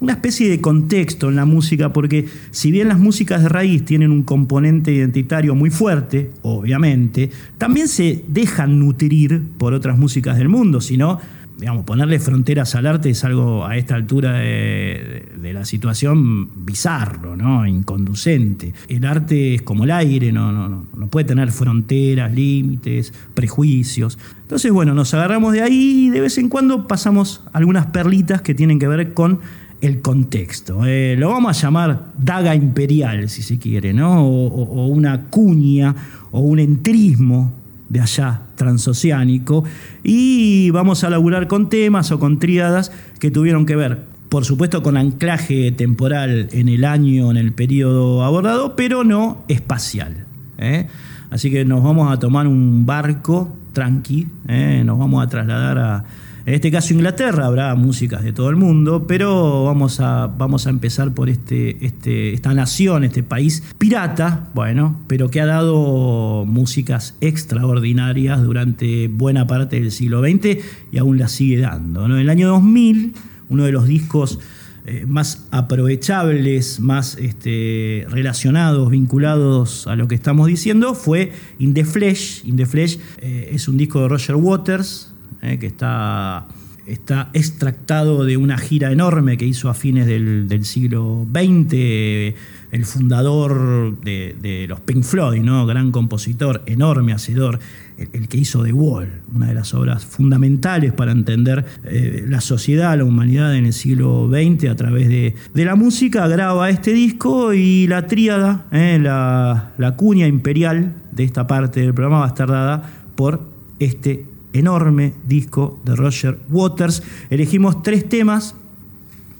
una 0.00 0.12
especie 0.12 0.50
de 0.50 0.60
contexto 0.60 1.28
en 1.28 1.36
la 1.36 1.44
música, 1.44 1.92
porque 1.92 2.26
si 2.50 2.70
bien 2.70 2.88
las 2.88 2.98
músicas 2.98 3.42
de 3.42 3.48
raíz 3.48 3.84
tienen 3.84 4.10
un 4.10 4.22
componente 4.22 4.92
identitario 4.92 5.54
muy 5.54 5.70
fuerte, 5.70 6.30
obviamente, 6.42 7.30
también 7.58 7.88
se 7.88 8.24
dejan 8.28 8.78
nutrir 8.78 9.40
por 9.56 9.72
otras 9.72 9.98
músicas 9.98 10.36
del 10.36 10.48
mundo, 10.48 10.80
si 10.80 10.96
no 10.96 11.20
digamos, 11.58 11.84
ponerle 11.84 12.18
fronteras 12.18 12.74
al 12.74 12.86
arte 12.86 13.10
es 13.10 13.24
algo 13.24 13.64
a 13.64 13.76
esta 13.76 13.94
altura 13.94 14.34
de, 14.34 15.52
la 15.52 15.64
situación 15.64 16.64
bizarro, 16.64 17.36
¿no? 17.36 17.66
inconducente. 17.66 18.74
El 18.88 19.04
arte 19.04 19.54
es 19.54 19.62
como 19.62 19.84
el 19.84 19.90
aire, 19.92 20.32
no, 20.32 20.50
no, 20.50 20.86
no 20.96 21.06
puede 21.08 21.26
tener 21.26 21.52
fronteras, 21.52 22.34
límites, 22.34 23.12
prejuicios. 23.34 24.18
Entonces, 24.42 24.72
bueno, 24.72 24.94
nos 24.94 25.14
agarramos 25.14 25.52
de 25.52 25.62
ahí 25.62 26.06
y 26.06 26.10
de 26.10 26.20
vez 26.20 26.38
en 26.38 26.48
cuando 26.48 26.88
pasamos 26.88 27.42
algunas 27.52 27.86
perlitas 27.86 28.42
que 28.42 28.54
tienen 28.54 28.78
que 28.78 28.88
ver 28.88 29.14
con 29.14 29.40
el 29.80 30.00
contexto. 30.00 30.84
Eh, 30.86 31.14
lo 31.18 31.28
vamos 31.28 31.56
a 31.56 31.60
llamar 31.60 32.12
daga 32.18 32.54
imperial, 32.54 33.28
si 33.28 33.42
se 33.42 33.58
quiere, 33.58 33.92
¿no? 33.92 34.26
o, 34.26 34.46
o 34.46 34.86
una 34.86 35.24
cuña 35.26 35.94
o 36.30 36.40
un 36.40 36.58
entrismo 36.58 37.52
de 37.88 38.00
allá, 38.00 38.42
transoceánico, 38.56 39.64
y 40.02 40.70
vamos 40.70 41.04
a 41.04 41.10
laburar 41.10 41.48
con 41.48 41.68
temas 41.68 42.10
o 42.12 42.18
con 42.18 42.38
tríadas 42.38 42.92
que 43.20 43.30
tuvieron 43.30 43.66
que 43.66 43.76
ver, 43.76 44.02
por 44.28 44.44
supuesto, 44.44 44.82
con 44.82 44.96
anclaje 44.96 45.70
temporal 45.72 46.48
en 46.52 46.68
el 46.68 46.84
año, 46.84 47.30
en 47.30 47.36
el 47.36 47.52
periodo 47.52 48.24
abordado, 48.24 48.74
pero 48.74 49.04
no 49.04 49.44
espacial. 49.48 50.24
¿eh? 50.58 50.88
Así 51.30 51.50
que 51.50 51.64
nos 51.64 51.82
vamos 51.82 52.12
a 52.12 52.18
tomar 52.18 52.46
un 52.46 52.84
barco 52.86 53.54
tranqui, 53.72 54.26
¿eh? 54.48 54.82
nos 54.84 54.98
vamos 54.98 55.22
a 55.22 55.28
trasladar 55.28 55.78
a, 55.78 56.04
en 56.46 56.52
este 56.52 56.70
caso 56.70 56.92
Inglaterra, 56.92 57.46
habrá 57.46 57.74
músicas 57.74 58.22
de 58.22 58.34
todo 58.34 58.50
el 58.50 58.56
mundo, 58.56 59.06
pero 59.06 59.64
vamos 59.64 59.98
a, 60.00 60.26
vamos 60.26 60.66
a 60.66 60.70
empezar 60.70 61.14
por 61.14 61.30
este, 61.30 61.84
este, 61.84 62.34
esta 62.34 62.52
nación, 62.52 63.02
este 63.02 63.22
país 63.22 63.62
pirata, 63.78 64.50
bueno, 64.54 65.00
pero 65.06 65.30
que 65.30 65.40
ha 65.40 65.46
dado 65.46 66.44
músicas 66.44 67.16
extraordinarias 67.22 68.42
durante 68.42 69.08
buena 69.08 69.46
parte 69.46 69.80
del 69.80 69.90
siglo 69.90 70.22
XX 70.22 70.58
y 70.92 70.98
aún 70.98 71.16
la 71.18 71.28
sigue 71.28 71.60
dando. 71.60 72.08
¿no? 72.08 72.16
En 72.16 72.20
el 72.20 72.28
año 72.28 72.48
2000, 72.48 73.14
uno 73.48 73.64
de 73.64 73.72
los 73.72 73.88
discos 73.88 74.38
eh, 74.86 75.06
más 75.06 75.46
aprovechables, 75.50 76.78
más 76.78 77.16
este, 77.16 78.06
relacionados, 78.10 78.90
vinculados 78.90 79.86
a 79.86 79.96
lo 79.96 80.08
que 80.08 80.14
estamos 80.14 80.46
diciendo, 80.46 80.94
fue 80.94 81.32
In 81.58 81.72
the 81.72 81.86
Flesh. 81.86 82.44
In 82.44 82.56
the 82.56 82.66
Flesh 82.66 82.98
eh, 83.16 83.48
es 83.52 83.66
un 83.66 83.78
disco 83.78 84.02
de 84.02 84.08
Roger 84.08 84.36
Waters, 84.36 85.13
eh, 85.44 85.58
que 85.58 85.66
está, 85.66 86.46
está 86.86 87.30
extractado 87.32 88.24
de 88.24 88.36
una 88.36 88.58
gira 88.58 88.90
enorme 88.92 89.36
que 89.36 89.46
hizo 89.46 89.68
a 89.68 89.74
fines 89.74 90.06
del, 90.06 90.48
del 90.48 90.64
siglo 90.64 91.26
XX, 91.30 92.34
el 92.74 92.84
fundador 92.84 94.00
de, 94.00 94.34
de, 94.40 94.66
los 94.66 94.80
Pink 94.80 95.04
Floyd, 95.04 95.42
¿no? 95.42 95.64
gran 95.64 95.92
compositor, 95.92 96.62
enorme 96.66 97.12
hacedor, 97.12 97.60
el, 97.96 98.26
que 98.28 98.36
hizo 98.36 98.64
The 98.64 98.72
Wall, 98.72 99.20
una 99.32 99.46
de 99.46 99.54
las 99.54 99.74
obras 99.74 100.04
fundamentales 100.04 100.92
para 100.92 101.12
entender 101.12 101.64
eh, 101.84 102.24
la 102.28 102.40
sociedad, 102.40 102.98
la 102.98 103.04
humanidad 103.04 103.54
en 103.54 103.66
el 103.66 103.72
siglo 103.72 104.28
XX 104.28 104.70
a 104.70 104.74
través 104.74 105.08
de, 105.08 105.36
de 105.54 105.64
la 105.64 105.76
música, 105.76 106.26
graba 106.26 106.68
este 106.68 106.92
disco 106.92 107.54
y 107.54 107.86
la 107.86 108.06
tríada, 108.08 108.66
eh, 108.72 108.98
la, 109.00 109.70
la 109.78 109.94
cuña 109.94 110.26
imperial 110.26 110.94
de 111.12 111.22
esta 111.22 111.46
parte 111.46 111.80
del 111.80 111.94
programa 111.94 112.20
va 112.20 112.24
a 112.24 112.28
estar 112.28 112.48
dada 112.48 112.82
por 113.14 113.48
este 113.78 114.33
enorme 114.54 115.12
disco 115.26 115.78
de 115.84 115.94
Roger 115.96 116.38
Waters. 116.48 117.02
Elegimos 117.28 117.82
tres 117.82 118.08
temas 118.08 118.54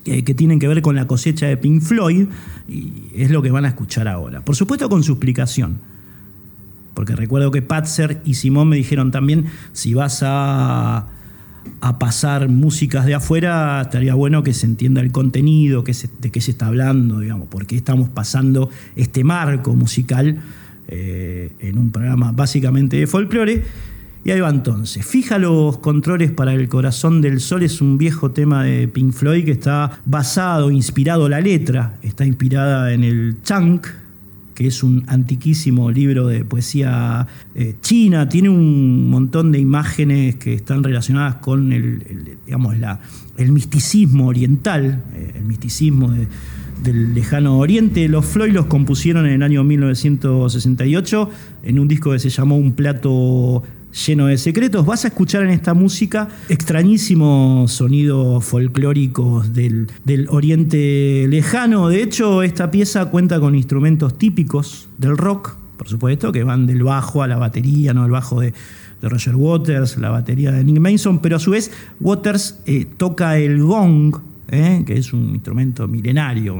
que, 0.04 0.22
tienen 0.34 0.58
que 0.58 0.68
ver 0.68 0.82
con 0.82 0.96
la 0.96 1.06
cosecha 1.06 1.46
de 1.46 1.56
Pink 1.56 1.80
Floyd 1.80 2.26
y 2.68 2.92
es 3.14 3.30
lo 3.30 3.40
que 3.40 3.50
van 3.50 3.64
a 3.64 3.68
escuchar 3.68 4.06
ahora. 4.06 4.44
Por 4.44 4.54
supuesto 4.54 4.88
con 4.90 5.02
su 5.02 5.12
explicación. 5.12 5.78
Porque 6.92 7.16
recuerdo 7.16 7.50
que 7.50 7.62
Patzer 7.62 8.20
y 8.24 8.34
Simón 8.34 8.68
me 8.68 8.76
dijeron 8.76 9.10
también, 9.10 9.46
si 9.72 9.94
vas 9.94 10.20
a, 10.22 11.08
pasar 11.98 12.48
músicas 12.48 13.06
de 13.06 13.14
afuera, 13.14 13.80
estaría 13.80 14.14
bueno 14.14 14.42
que 14.42 14.52
se 14.52 14.66
entienda 14.66 15.00
el 15.00 15.10
contenido, 15.10 15.82
que 15.82 15.96
de 16.20 16.30
qué 16.30 16.40
se 16.40 16.50
está 16.50 16.66
hablando, 16.66 17.20
digamos, 17.20 17.48
porque 17.48 17.74
estamos 17.74 18.10
pasando 18.10 18.68
este 18.96 19.24
marco 19.24 19.74
musical 19.74 20.38
eh, 20.88 21.52
en 21.60 21.78
un 21.78 21.90
programa 21.90 22.32
básicamente 22.32 22.98
de 22.98 23.06
folclore. 23.06 23.64
Y 24.24 24.30
ahí 24.30 24.40
va 24.40 24.48
entonces. 24.48 25.04
Fija 25.04 25.38
los 25.38 25.76
controles 25.78 26.30
para 26.30 26.54
el 26.54 26.66
corazón 26.68 27.20
del 27.20 27.40
sol 27.40 27.62
es 27.62 27.82
un 27.82 27.98
viejo 27.98 28.30
tema 28.30 28.64
de 28.64 28.88
Pink 28.88 29.12
Floyd 29.12 29.44
que 29.44 29.50
está 29.50 30.00
basado, 30.06 30.70
inspirado, 30.70 31.28
la 31.28 31.42
letra 31.42 31.98
está 32.00 32.24
inspirada 32.24 32.94
en 32.94 33.04
el 33.04 33.42
Chunk, 33.42 33.86
que 34.54 34.66
es 34.66 34.82
un 34.82 35.04
antiquísimo 35.08 35.90
libro 35.90 36.26
de 36.28 36.42
poesía 36.42 37.26
eh, 37.54 37.74
china. 37.82 38.26
Tiene 38.26 38.48
un 38.48 39.10
montón 39.10 39.52
de 39.52 39.58
imágenes 39.58 40.36
que 40.36 40.54
están 40.54 40.82
relacionadas 40.82 41.36
con 41.36 41.72
el, 41.72 42.38
digamos, 42.46 42.78
la, 42.78 43.00
el 43.36 43.52
misticismo 43.52 44.28
oriental, 44.28 45.02
eh, 45.14 45.32
el 45.36 45.44
misticismo 45.44 46.10
de, 46.10 46.28
del 46.82 47.14
lejano 47.14 47.58
oriente. 47.58 48.08
Los 48.08 48.24
Floyd 48.24 48.52
los 48.52 48.66
compusieron 48.66 49.26
en 49.26 49.32
el 49.32 49.42
año 49.42 49.64
1968 49.64 51.30
en 51.64 51.78
un 51.78 51.88
disco 51.88 52.12
que 52.12 52.18
se 52.18 52.30
llamó 52.30 52.56
Un 52.56 52.72
plato 52.72 53.62
lleno 53.94 54.26
de 54.26 54.38
secretos. 54.38 54.84
Vas 54.84 55.04
a 55.04 55.08
escuchar 55.08 55.44
en 55.44 55.50
esta 55.50 55.74
música 55.74 56.28
extrañísimos 56.48 57.72
sonidos 57.72 58.44
folclóricos 58.44 59.54
del, 59.54 59.86
del, 60.04 60.28
Oriente 60.30 61.26
Lejano. 61.28 61.88
De 61.88 62.02
hecho, 62.02 62.42
esta 62.42 62.70
pieza 62.70 63.06
cuenta 63.06 63.40
con 63.40 63.54
instrumentos 63.54 64.18
típicos 64.18 64.88
del 64.98 65.16
rock, 65.16 65.56
por 65.76 65.88
supuesto, 65.88 66.32
que 66.32 66.42
van 66.42 66.66
del 66.66 66.82
bajo 66.82 67.22
a 67.22 67.28
la 67.28 67.36
batería, 67.36 67.94
¿no? 67.94 68.04
El 68.04 68.10
bajo 68.10 68.40
de, 68.40 68.52
Roger 69.02 69.36
Waters, 69.36 69.98
la 69.98 70.08
batería 70.08 70.50
de 70.50 70.64
Nick 70.64 70.78
Mason, 70.78 71.18
pero 71.18 71.36
a 71.36 71.38
su 71.38 71.50
vez 71.50 71.70
Waters 72.00 72.60
eh, 72.64 72.86
toca 72.96 73.36
el 73.36 73.62
gong, 73.62 74.16
¿eh? 74.48 74.82
que 74.86 74.96
es 74.96 75.12
un 75.12 75.34
instrumento 75.34 75.86
milenario, 75.86 76.56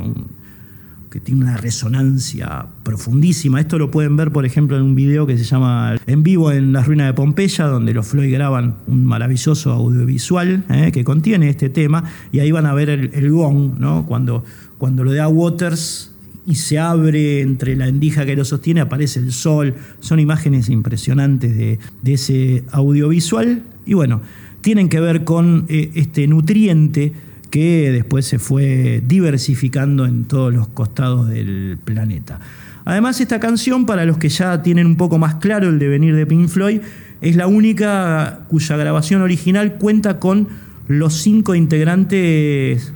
que 1.14 1.20
tiene 1.20 1.42
una 1.42 1.57
resonancia 1.57 2.66
profundísima. 2.83 3.61
Esto 3.61 3.79
lo 3.79 3.88
pueden 3.88 4.16
ver, 4.16 4.33
por 4.33 4.44
ejemplo, 4.44 4.77
en 4.77 4.83
un 4.83 4.96
video 4.96 5.29
que 5.29 5.38
se 5.38 5.44
llama 5.44 5.94
En 6.09 6.24
vivo 6.24 6.50
en 6.50 6.72
las 6.72 6.88
ruinas 6.88 7.07
de 7.07 7.14
Pompeya, 7.14 7.66
donde 7.66 7.94
los 7.94 8.09
Floyd 8.09 8.33
graban 8.33 8.79
un 8.88 9.05
maravilloso 9.05 9.70
audiovisual 9.70 10.64
eh, 10.70 10.90
que 10.92 11.05
contiene 11.05 11.48
este 11.50 11.68
tema, 11.68 12.03
y 12.33 12.40
ahí 12.40 12.50
van 12.50 12.66
a 12.66 12.74
ver 12.74 12.90
el, 12.90 13.11
el 13.14 13.31
¿no? 13.31 14.05
cuando, 14.09 14.44
cuando 14.77 15.05
lo 15.05 15.12
da 15.12 15.29
Waters 15.29 16.11
y 16.48 16.57
se 16.57 16.81
abre 16.81 17.42
entre 17.42 17.77
la 17.77 17.87
endija 17.87 18.27
que 18.27 18.35
lo 18.35 18.44
sostiene, 18.44 18.81
aparece 18.81 19.20
el 19.20 19.31
sol. 19.31 19.77
Son 20.00 20.18
imágenes 20.18 20.68
impresionantes 20.68 21.57
de, 21.57 21.79
de 22.03 22.12
ese 22.12 22.64
audiovisual. 22.72 23.62
Y 23.87 23.94
bueno, 23.94 24.20
tienen 24.62 24.88
que 24.88 24.98
ver 24.98 25.22
con 25.22 25.66
eh, 25.68 25.92
este 25.94 26.27
nutriente 26.27 27.12
que 27.54 27.92
después 27.92 28.26
se 28.26 28.40
fue 28.40 29.00
diversificando 29.06 30.06
en 30.06 30.24
todos 30.24 30.52
los 30.52 30.66
costados 30.66 31.28
del 31.28 31.78
planeta. 31.84 32.40
Además, 32.84 33.20
esta 33.20 33.38
canción, 33.38 33.86
para 33.86 34.04
los 34.04 34.18
que 34.18 34.28
ya 34.28 34.60
tienen 34.60 34.88
un 34.88 34.96
poco 34.96 35.18
más 35.18 35.36
claro 35.36 35.68
el 35.68 35.78
devenir 35.78 36.16
de 36.16 36.26
Pink 36.26 36.48
Floyd, 36.48 36.80
es 37.20 37.36
la 37.36 37.46
única 37.46 38.40
cuya 38.48 38.76
grabación 38.76 39.22
original 39.22 39.74
cuenta 39.74 40.18
con 40.18 40.48
los 40.88 41.14
cinco 41.14 41.54
integrantes 41.54 42.92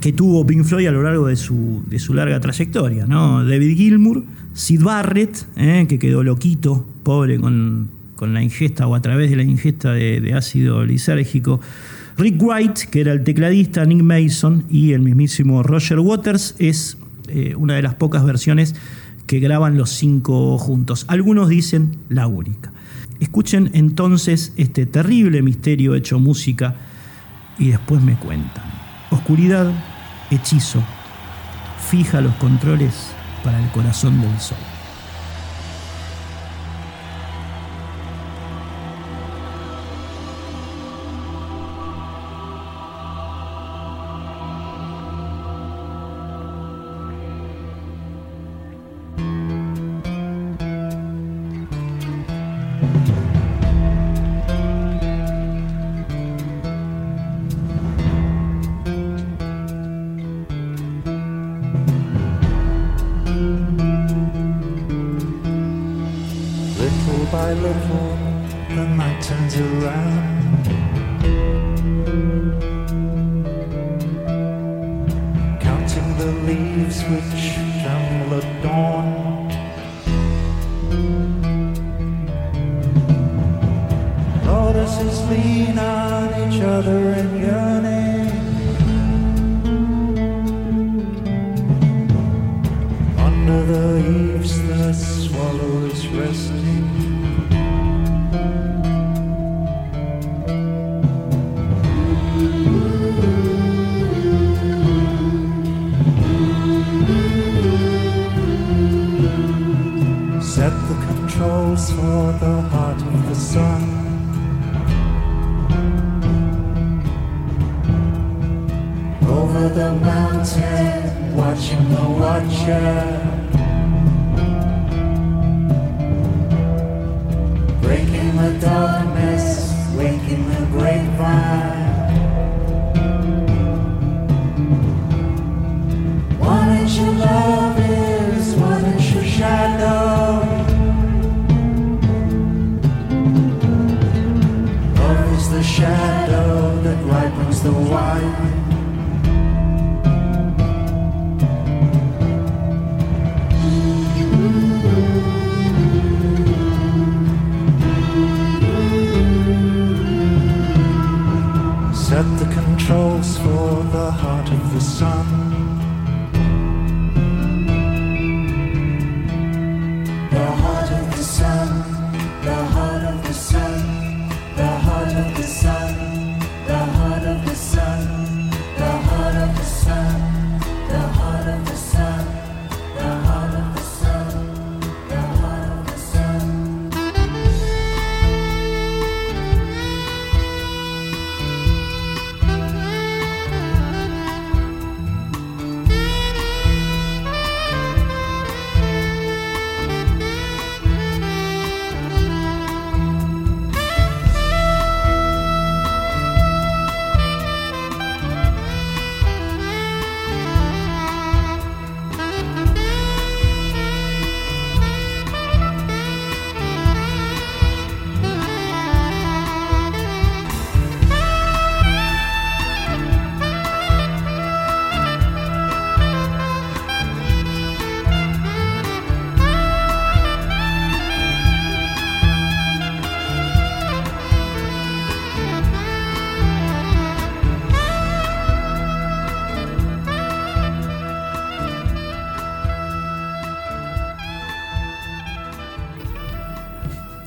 que 0.00 0.12
tuvo 0.12 0.44
Pink 0.44 0.64
Floyd 0.64 0.88
a 0.88 0.90
lo 0.90 1.04
largo 1.04 1.28
de 1.28 1.36
su, 1.36 1.84
de 1.86 2.00
su 2.00 2.14
larga 2.14 2.40
trayectoria. 2.40 3.06
¿no? 3.06 3.44
David 3.44 3.76
Gilmour, 3.76 4.24
Sid 4.54 4.82
Barrett, 4.82 5.46
eh, 5.54 5.86
que 5.88 6.00
quedó 6.00 6.24
loquito, 6.24 6.84
pobre 7.04 7.38
con, 7.38 7.90
con, 8.16 8.34
la 8.34 8.42
ingesta 8.42 8.88
o 8.88 8.96
a 8.96 9.00
través 9.00 9.30
de 9.30 9.36
la 9.36 9.44
ingesta 9.44 9.92
de, 9.92 10.20
de 10.20 10.34
ácido 10.34 10.84
lisérgico, 10.84 11.60
Rick 12.16 12.40
White, 12.40 12.82
que 12.90 13.00
era 13.00 13.12
el 13.12 13.24
tecladista, 13.24 13.84
Nick 13.84 14.02
Mason 14.02 14.64
y 14.70 14.92
el 14.92 15.00
mismísimo 15.00 15.62
Roger 15.62 15.98
Waters, 15.98 16.54
es 16.58 16.96
eh, 17.28 17.54
una 17.56 17.74
de 17.74 17.82
las 17.82 17.94
pocas 17.94 18.24
versiones 18.24 18.76
que 19.26 19.40
graban 19.40 19.76
los 19.76 19.90
cinco 19.90 20.56
juntos. 20.58 21.06
Algunos 21.08 21.48
dicen 21.48 21.96
la 22.08 22.26
única. 22.26 22.72
Escuchen 23.20 23.70
entonces 23.74 24.52
este 24.56 24.86
terrible 24.86 25.42
misterio 25.42 25.94
hecho 25.94 26.18
música 26.20 26.76
y 27.58 27.70
después 27.70 28.02
me 28.02 28.16
cuentan. 28.16 28.64
Oscuridad, 29.10 29.72
hechizo, 30.30 30.82
fija 31.90 32.20
los 32.20 32.34
controles 32.36 33.10
para 33.42 33.62
el 33.62 33.70
corazón 33.70 34.20
del 34.20 34.38
sol. 34.38 34.58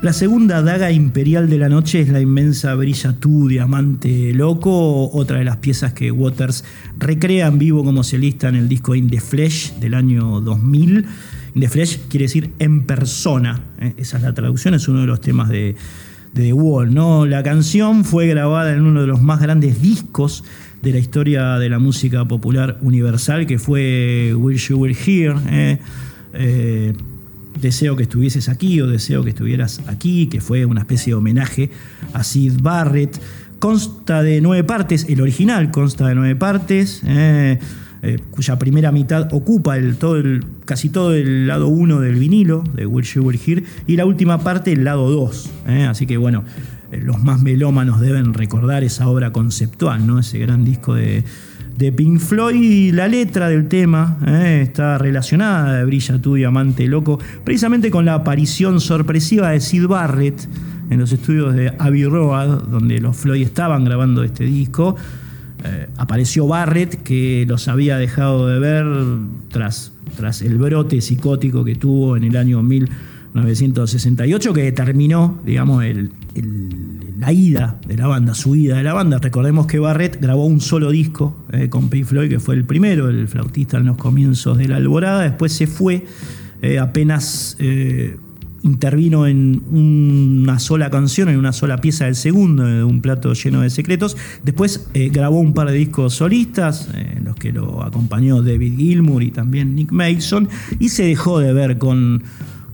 La 0.07 0.13
segunda 0.13 0.61
daga 0.61 0.89
imperial 0.89 1.49
de 1.49 1.57
la 1.57 1.67
noche 1.67 1.99
es 1.99 2.07
la 2.07 2.21
inmensa 2.21 2.73
Brilla 2.75 3.19
tú, 3.19 3.49
Diamante 3.49 4.33
Loco, 4.33 5.11
otra 5.11 5.39
de 5.39 5.43
las 5.43 5.57
piezas 5.57 5.91
que 5.91 6.11
Waters 6.11 6.63
recrea 6.97 7.47
en 7.47 7.57
vivo 7.57 7.83
como 7.83 8.05
solista 8.05 8.47
en 8.47 8.55
el 8.55 8.69
disco 8.69 8.95
In 8.95 9.09
the 9.09 9.19
Flesh 9.19 9.73
del 9.81 9.95
año 9.95 10.39
2000. 10.39 11.05
In 11.55 11.61
the 11.61 11.67
Flesh 11.67 12.07
quiere 12.07 12.23
decir 12.23 12.51
en 12.59 12.85
persona, 12.85 13.65
¿eh? 13.81 13.95
esa 13.97 14.15
es 14.15 14.23
la 14.23 14.33
traducción, 14.33 14.75
es 14.75 14.87
uno 14.87 15.01
de 15.01 15.07
los 15.07 15.19
temas 15.19 15.49
de, 15.49 15.75
de 16.33 16.43
The 16.43 16.53
Wall. 16.53 16.93
¿no? 16.93 17.25
La 17.25 17.43
canción 17.43 18.05
fue 18.05 18.27
grabada 18.27 18.73
en 18.73 18.83
uno 18.83 19.01
de 19.01 19.07
los 19.07 19.21
más 19.21 19.41
grandes 19.41 19.81
discos 19.81 20.45
de 20.81 20.93
la 20.93 20.99
historia 20.99 21.59
de 21.59 21.67
la 21.67 21.79
música 21.79 22.25
popular 22.25 22.77
universal, 22.79 23.45
que 23.45 23.59
fue 23.59 24.33
Will 24.33 24.57
You 24.57 24.77
Will 24.77 24.95
Hear. 24.95 25.35
¿eh? 25.49 25.79
Eh, 26.31 26.93
deseo 27.61 27.95
que 27.95 28.03
estuvieses 28.03 28.49
aquí 28.49 28.81
o 28.81 28.87
deseo 28.87 29.23
que 29.23 29.29
estuvieras 29.29 29.81
aquí, 29.87 30.27
que 30.27 30.41
fue 30.41 30.65
una 30.65 30.81
especie 30.81 31.11
de 31.11 31.15
homenaje 31.15 31.69
a 32.13 32.23
Sid 32.23 32.59
Barrett. 32.61 33.19
Consta 33.59 34.21
de 34.21 34.39
nueve 34.41 34.63
partes, 34.63 35.07
el 35.09 35.21
original 35.21 35.71
consta 35.71 36.07
de 36.07 36.15
nueve 36.15 36.35
partes, 36.35 37.01
eh, 37.05 37.57
eh, 38.03 38.19
cuya 38.29 38.59
primera 38.59 38.91
mitad 38.91 39.33
ocupa 39.33 39.75
casi 40.65 40.89
todo 40.89 41.15
el 41.15 41.47
lado 41.47 41.67
1 41.67 41.99
del 41.99 42.15
vinilo 42.15 42.63
de 42.75 42.85
Will 42.85 43.05
You 43.05 43.23
Will 43.23 43.39
Hear 43.43 43.63
y 43.87 43.95
la 43.95 44.05
última 44.05 44.37
parte 44.37 44.71
el 44.71 44.83
lado 44.83 45.09
2. 45.09 45.49
así 45.89 46.05
que 46.05 46.17
bueno, 46.17 46.43
eh, 46.91 47.01
los 47.01 47.21
más 47.21 47.41
melómanos 47.41 47.99
deben 47.99 48.33
recordar 48.33 48.83
esa 48.83 49.09
obra 49.09 49.31
conceptual, 49.31 50.07
¿no? 50.07 50.19
ese 50.19 50.39
gran 50.39 50.63
disco 50.63 50.93
de, 50.93 51.23
de 51.77 51.91
Pink 51.91 52.19
Floyd 52.19 52.93
la 52.93 53.07
letra 53.07 53.49
del 53.49 53.67
tema 53.67 54.17
eh, 54.25 54.61
está 54.63 54.97
relacionada 54.97 55.83
Brilla 55.85 56.19
tu 56.19 56.33
diamante 56.35 56.87
loco, 56.87 57.19
precisamente 57.43 57.91
con 57.91 58.05
la 58.05 58.15
aparición 58.15 58.81
sorpresiva 58.81 59.51
de 59.51 59.59
Sid 59.59 59.85
Barrett 59.85 60.47
en 60.89 60.99
los 60.99 61.11
estudios 61.11 61.53
de 61.55 61.73
Abbey 61.77 62.05
Road, 62.05 62.63
donde 62.63 62.99
los 62.99 63.15
Floyd 63.15 63.43
estaban 63.43 63.83
grabando 63.85 64.23
este 64.23 64.45
disco. 64.45 64.95
Eh, 65.63 65.87
apareció 65.97 66.47
Barrett, 66.47 67.03
que 67.03 67.45
los 67.47 67.67
había 67.67 67.97
dejado 67.97 68.47
de 68.47 68.59
ver 68.59 68.85
tras, 69.49 69.91
tras 70.15 70.41
el 70.41 70.57
brote 70.57 71.01
psicótico 71.01 71.65
que 71.65 71.75
tuvo 71.75 72.15
en 72.15 72.23
el 72.23 72.37
año 72.37 72.63
1968, 72.63 74.53
que 74.53 74.63
determinó, 74.63 75.39
digamos, 75.45 75.83
el 75.83 76.11
la 77.19 77.33
ida 77.33 77.79
de 77.87 77.97
la 77.97 78.07
banda, 78.07 78.33
su 78.35 78.55
ida 78.55 78.77
de 78.77 78.83
la 78.83 78.93
banda. 78.93 79.17
Recordemos 79.17 79.65
que 79.65 79.79
Barrett 79.79 80.21
grabó 80.21 80.45
un 80.45 80.61
solo 80.61 80.91
disco 80.91 81.35
eh, 81.51 81.69
con 81.69 81.89
Pink 81.89 82.05
Floyd, 82.05 82.29
que 82.29 82.39
fue 82.39 82.55
el 82.55 82.63
primero, 82.63 83.09
el 83.09 83.27
flautista 83.27 83.77
en 83.77 83.85
los 83.85 83.97
comienzos 83.97 84.57
de 84.57 84.67
la 84.67 84.77
alborada. 84.77 85.23
Después 85.23 85.51
se 85.51 85.65
fue, 85.65 86.05
eh, 86.61 86.77
apenas 86.77 87.55
eh, 87.59 88.17
intervino 88.61 89.25
en 89.25 89.63
una 89.71 90.59
sola 90.59 90.91
canción, 90.91 91.29
en 91.29 91.37
una 91.37 91.53
sola 91.53 91.77
pieza 91.77 92.05
del 92.05 92.15
segundo, 92.15 92.63
de 92.65 92.83
un 92.83 93.01
plato 93.01 93.33
lleno 93.33 93.61
de 93.61 93.71
secretos. 93.71 94.15
Después 94.43 94.87
grabó 94.93 95.39
un 95.39 95.53
par 95.53 95.71
de 95.71 95.77
discos 95.77 96.15
solistas, 96.15 96.89
en 96.93 97.23
los 97.23 97.35
que 97.35 97.51
lo 97.51 97.83
acompañó 97.83 98.41
David 98.41 98.75
Gilmour 98.77 99.23
y 99.23 99.31
también 99.31 99.75
Nick 99.75 99.91
Mason, 99.91 100.49
y 100.79 100.89
se 100.89 101.05
dejó 101.05 101.39
de 101.39 101.53
ver 101.53 101.77
con 101.77 102.23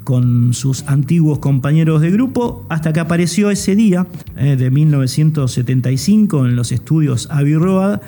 con 0.03 0.53
sus 0.53 0.83
antiguos 0.87 1.39
compañeros 1.39 2.01
de 2.01 2.11
grupo 2.11 2.65
hasta 2.69 2.93
que 2.93 2.99
apareció 2.99 3.49
ese 3.49 3.75
día 3.75 4.07
eh, 4.37 4.55
de 4.55 4.69
1975 4.69 6.45
en 6.45 6.55
los 6.55 6.71
estudios 6.71 7.27
Abbey 7.31 7.55
Road 7.55 8.01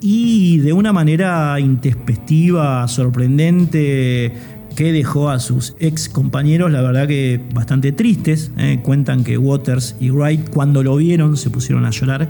y 0.00 0.58
de 0.58 0.72
una 0.72 0.92
manera 0.92 1.58
intempestiva, 1.58 2.86
sorprendente, 2.86 4.32
que 4.76 4.92
dejó 4.92 5.30
a 5.30 5.40
sus 5.40 5.74
ex 5.80 6.08
compañeros, 6.08 6.70
la 6.70 6.82
verdad 6.82 7.08
que 7.08 7.40
bastante 7.52 7.92
tristes. 7.92 8.52
¿eh? 8.58 8.80
Cuentan 8.82 9.24
que 9.24 9.38
Waters 9.38 9.96
y 9.98 10.10
Wright 10.10 10.50
cuando 10.50 10.82
lo 10.82 10.96
vieron 10.96 11.36
se 11.36 11.50
pusieron 11.50 11.86
a 11.86 11.90
llorar 11.90 12.28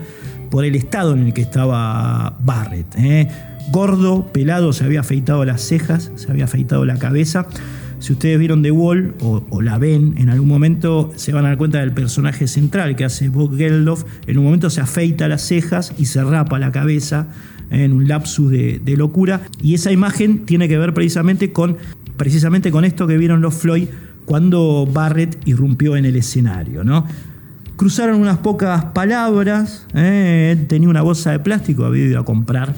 por 0.49 0.65
el 0.65 0.77
estado 0.77 1.13
en 1.13 1.27
el 1.27 1.35
que 1.35 1.43
estaba 1.43 2.39
Barrett. 2.41 2.87
¿eh? 2.97 3.29
Gordo, 3.73 4.27
pelado, 4.33 4.73
se 4.73 4.85
había 4.85 5.01
afeitado 5.01 5.45
las 5.45 5.61
cejas, 5.61 6.13
se 6.15 6.31
había 6.31 6.45
afeitado 6.45 6.85
la 6.85 6.99
cabeza. 6.99 7.47
Si 8.07 8.13
ustedes 8.13 8.39
vieron 8.39 8.63
The 8.63 8.71
Wall 8.71 9.17
o, 9.19 9.63
la 9.63 9.79
ven 9.79 10.15
en 10.17 10.29
algún 10.29 10.47
momento, 10.47 11.11
se 11.17 11.33
van 11.33 11.45
a 11.45 11.49
dar 11.49 11.59
cuenta 11.59 11.81
del 11.81 11.91
personaje 11.91 12.47
central 12.47 12.95
que 12.95 13.05
hace 13.05 13.31
Bob 13.31 13.57
Geldof. 13.57 14.05
En 14.29 14.39
un 14.39 14.45
momento 14.45 14.71
se 14.71 14.81
afeita 14.81 15.27
las 15.27 15.43
cejas 15.43 15.93
y 15.99 16.05
se 16.05 16.23
rapa 16.23 16.61
la 16.61 16.71
cabeza 16.71 17.27
en 17.69 17.93
un 17.93 18.07
lapsus 18.07 18.49
de, 18.49 18.79
de 18.79 18.97
locura. 18.97 19.41
Y 19.61 19.75
esa 19.75 19.91
imagen 19.91 20.47
tiene 20.47 20.69
que 20.69 20.79
ver 20.79 20.95
precisamente 20.95 21.51
con, 21.51 21.79
precisamente 22.17 22.71
con 22.71 22.85
esto 22.85 23.09
que 23.09 23.19
vieron 23.19 23.41
los 23.41 23.55
Floyd 23.55 23.89
cuando 24.25 24.87
Barrett 24.87 25.41
irrumpió 25.45 25.97
en 25.97 26.05
el 26.05 26.15
escenario. 26.15 26.85
¿no? 26.85 27.09
Cruzaron 27.75 28.21
unas 28.21 28.39
pocas 28.39 28.85
palabras, 28.85 29.85
¿eh? 29.95 30.65
tenía 30.69 30.89
una 30.89 31.03
bolsa 31.03 31.33
de 31.33 31.41
plástico, 31.41 31.85
había 31.85 32.05
ido 32.05 32.21
a 32.21 32.25
comprar 32.25 32.73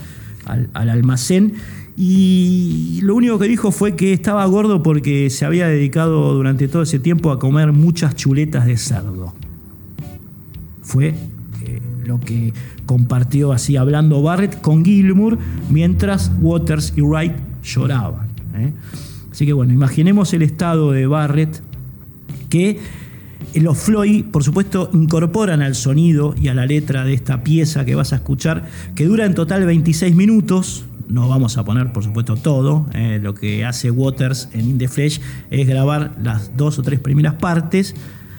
al, 0.47 0.71
al 0.73 0.89
almacén 0.89 1.53
y 2.01 3.01
lo 3.03 3.17
único 3.17 3.41
que 3.41 3.49
dijo 3.49 3.73
fue 3.73 3.97
que 3.97 4.13
estaba 4.13 4.47
gordo 4.47 4.85
porque 4.85 5.31
se 5.31 5.45
había 5.45 5.67
dedicado 5.67 6.33
durante 6.33 6.69
todo 6.69 6.83
ese 6.83 7.01
tiempo 7.01 7.33
a 7.33 7.41
comer 7.41 7.73
muchas 7.73 8.15
chuletas 8.15 8.67
de 8.67 8.77
cerdo. 8.77 9.35
Fue 10.81 11.09
eh, 11.09 11.83
lo 12.05 12.21
que 12.21 12.53
compartió 12.87 13.51
así 13.53 13.77
hablando 13.77 14.23
Barrett 14.23 14.61
con 14.61 14.85
Gilmour 14.85 15.39
mientras 15.71 16.31
Waters 16.41 16.93
y 16.97 17.01
Wright 17.01 17.33
lloraban. 17.65 18.29
¿eh? 18.55 18.73
Así 19.33 19.45
que 19.45 19.53
bueno, 19.53 19.73
imaginemos 19.73 20.33
el 20.35 20.43
estado 20.43 20.93
de 20.93 21.09
Barrett 21.09 21.61
que 22.49 22.79
los 23.55 23.77
Floyd, 23.77 24.27
por 24.27 24.45
supuesto, 24.45 24.89
incorporan 24.93 25.63
al 25.63 25.75
sonido 25.75 26.37
y 26.41 26.47
a 26.47 26.55
la 26.55 26.65
letra 26.65 27.05
de 27.05 27.15
esta 27.15 27.43
pieza 27.43 27.85
que 27.85 27.97
vas 27.97 28.13
a 28.13 28.17
escuchar, 28.17 28.69
que 28.95 29.05
dura 29.05 29.27
en 29.27 29.35
total 29.35 29.67
26 29.67 30.15
minutos. 30.15 30.85
No 31.09 31.27
vamos 31.29 31.57
a 31.57 31.65
poner, 31.65 31.93
por 31.93 32.05
supuesto, 32.05 32.37
todo. 32.37 32.87
eh, 32.93 33.19
lo 33.23 33.35
que 33.35 33.65
hace 33.65 33.91
Waters 33.91 34.51
en 34.53 34.69
In 34.69 34.79
the 34.79 34.89
Flesh 34.89 35.21
es 35.51 35.67
grabar 35.67 36.17
las 36.23 36.57
dos 36.57 36.79
o 36.79 36.83
tres 36.83 37.01
primeras 37.01 37.35
partes. 37.35 37.95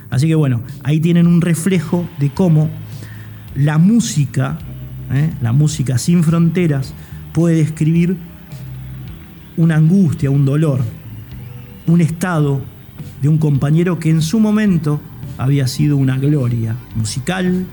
Así 0.10 0.28
que 0.28 0.36
bueno, 0.36 0.62
ahí 0.84 1.00
tienen 1.00 1.28
un 1.28 1.42
reflejo 1.42 2.08
de 2.20 2.30
cómo 2.30 2.70
la 3.56 3.78
música, 3.78 4.60
eh, 5.12 5.32
la 5.42 5.52
música 5.52 5.98
sin 5.98 6.24
fronteras, 6.24 6.94
puede 7.34 7.56
describir 7.58 8.18
una 9.58 9.76
angustia, 9.76 10.30
un 10.30 10.46
dolor, 10.46 10.82
un 11.88 12.02
estado 12.02 12.62
de 13.22 13.30
un 13.30 13.38
compañero 13.38 14.00
que 14.00 14.10
en 14.10 14.22
su 14.22 14.40
momento 14.40 15.02
había 15.38 15.68
sido 15.68 15.98
una 15.98 16.18
gloria 16.18 16.76
musical, 16.96 17.66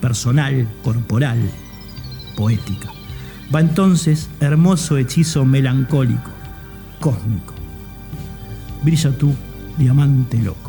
personal, 0.00 0.66
corporal, 0.82 1.38
poética. 2.36 2.99
Va 3.52 3.60
entonces 3.60 4.28
hermoso 4.40 4.96
hechizo 4.96 5.44
melancólico, 5.44 6.30
cósmico. 7.00 7.54
Brilla 8.82 9.10
tú, 9.10 9.34
diamante 9.76 10.38
loco. 10.38 10.59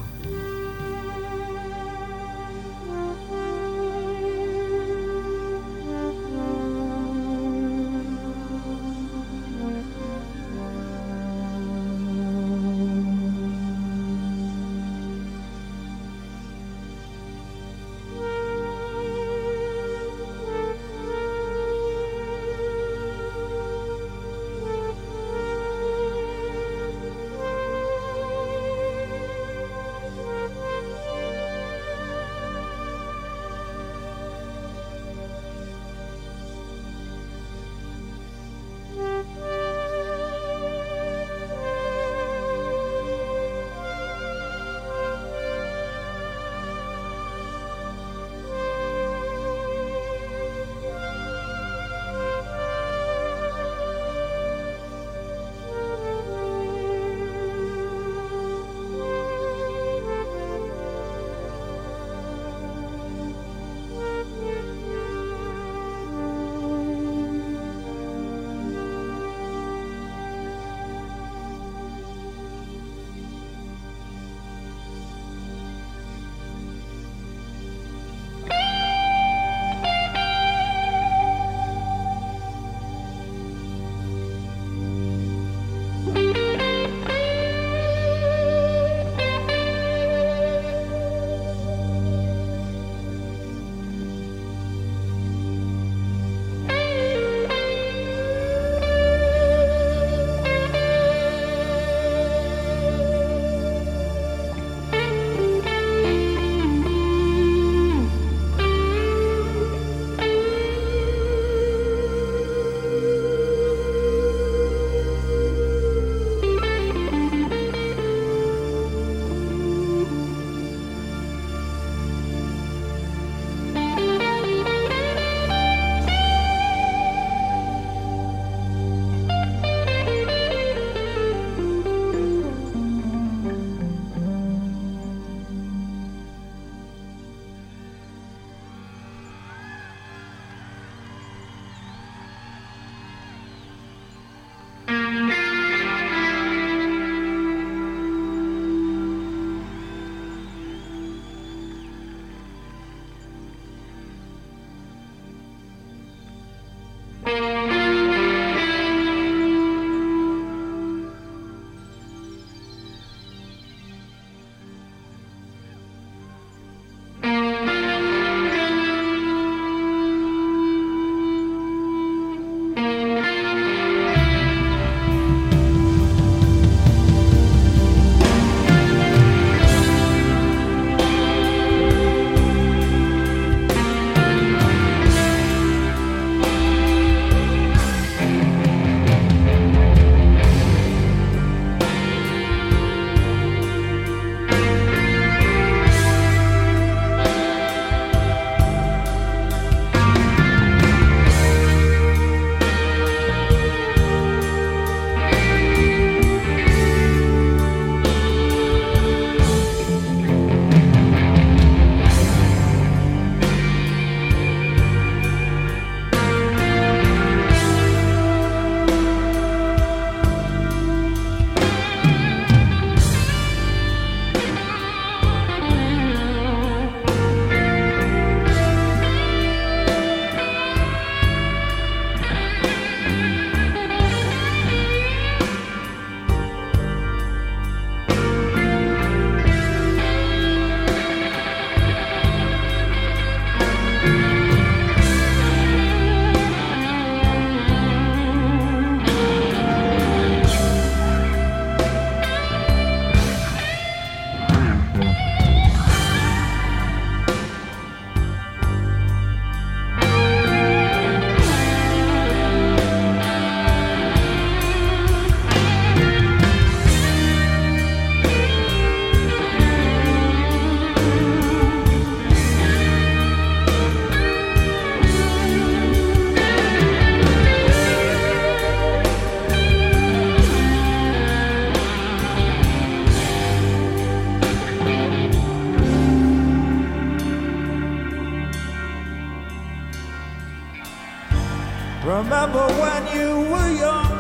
remember 292.24 292.66
when 292.82 293.02
you 293.18 293.30
were 293.52 293.72
young. 293.86 294.20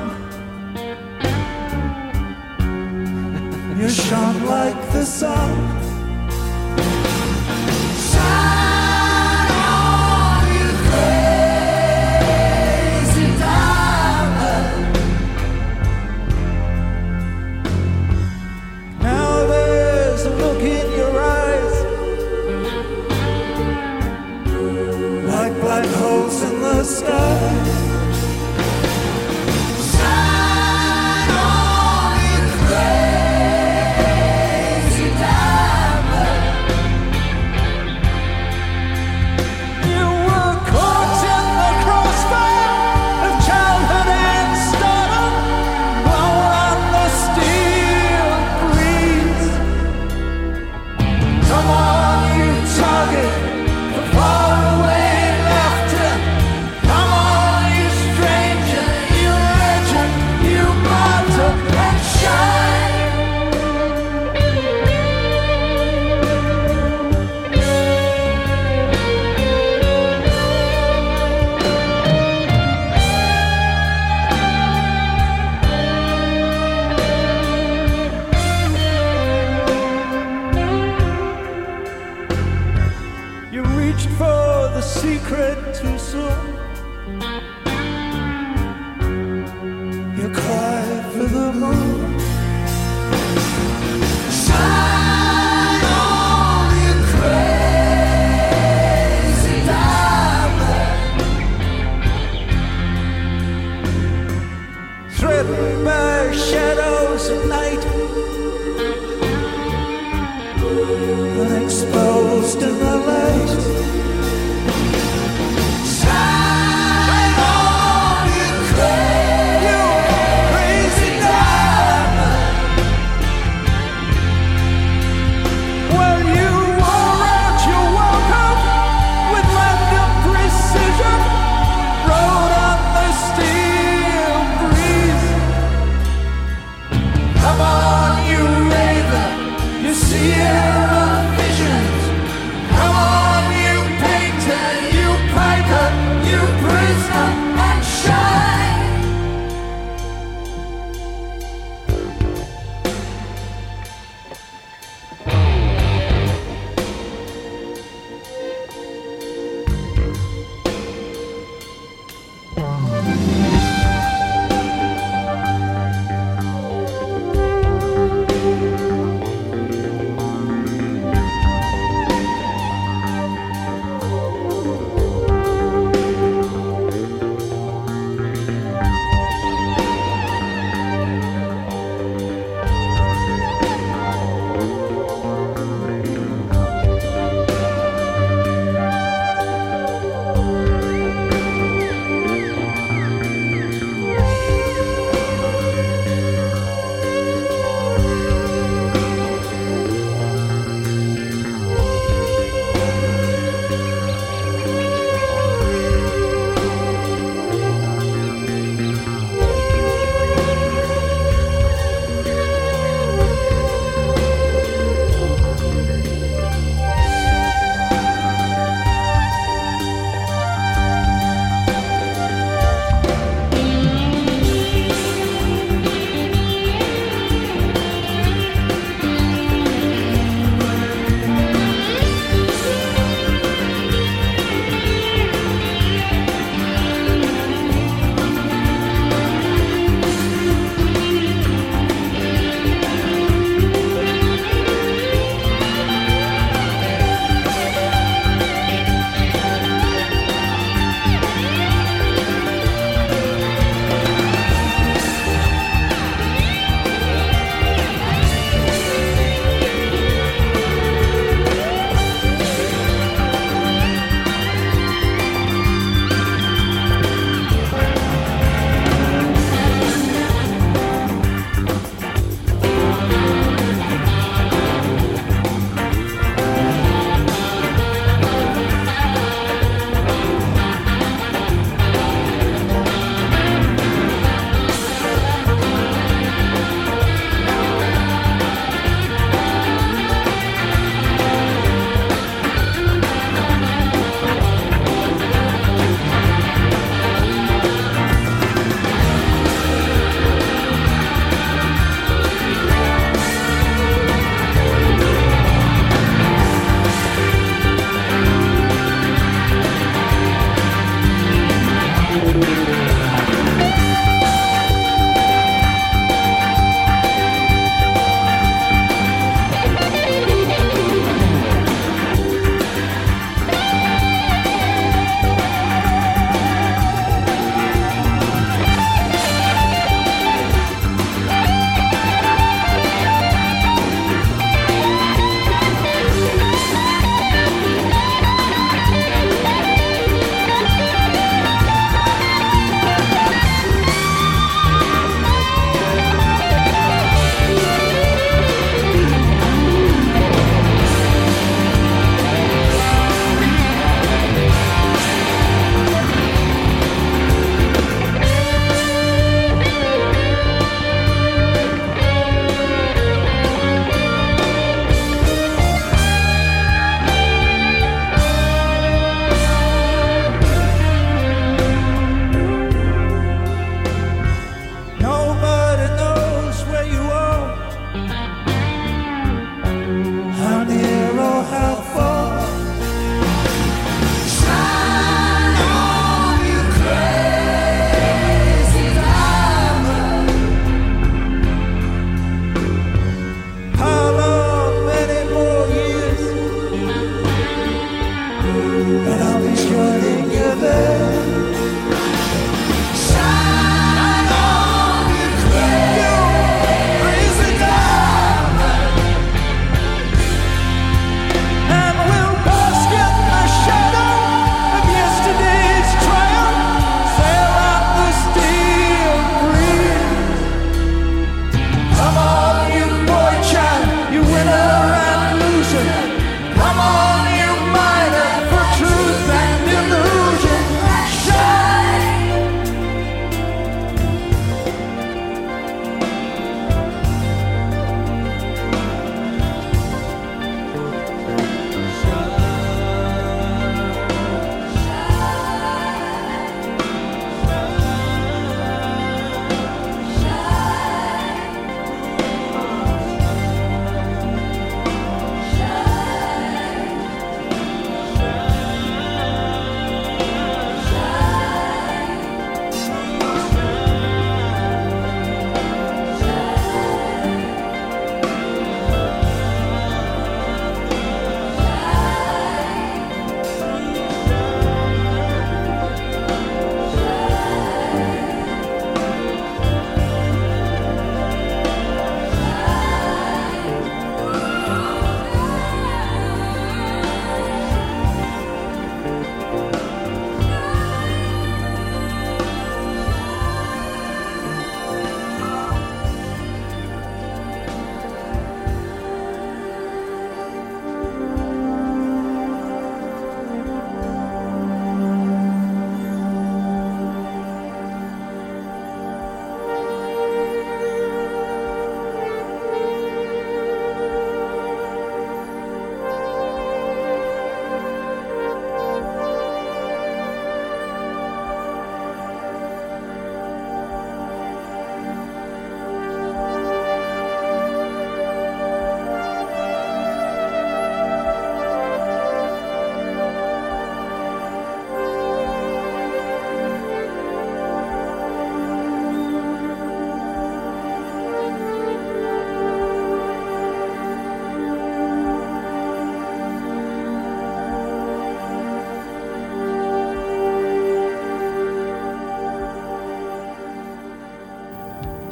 You 3.82 3.89
shone 3.89 4.45
like 4.45 4.80
the 4.91 5.04
sun. 5.04 5.80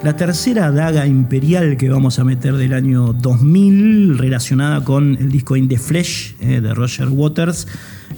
La 0.09 0.15
tercera 0.15 0.71
daga 0.71 1.05
imperial 1.05 1.77
que 1.77 1.87
vamos 1.87 2.17
a 2.17 2.23
meter 2.23 2.55
del 2.55 2.73
año 2.73 3.13
2000, 3.13 4.17
relacionada 4.17 4.83
con 4.83 5.15
el 5.19 5.31
disco 5.31 5.55
In 5.55 5.67
the 5.67 5.77
Flesh 5.77 6.33
eh, 6.39 6.61
de 6.61 6.73
Roger 6.73 7.09
Waters, 7.09 7.67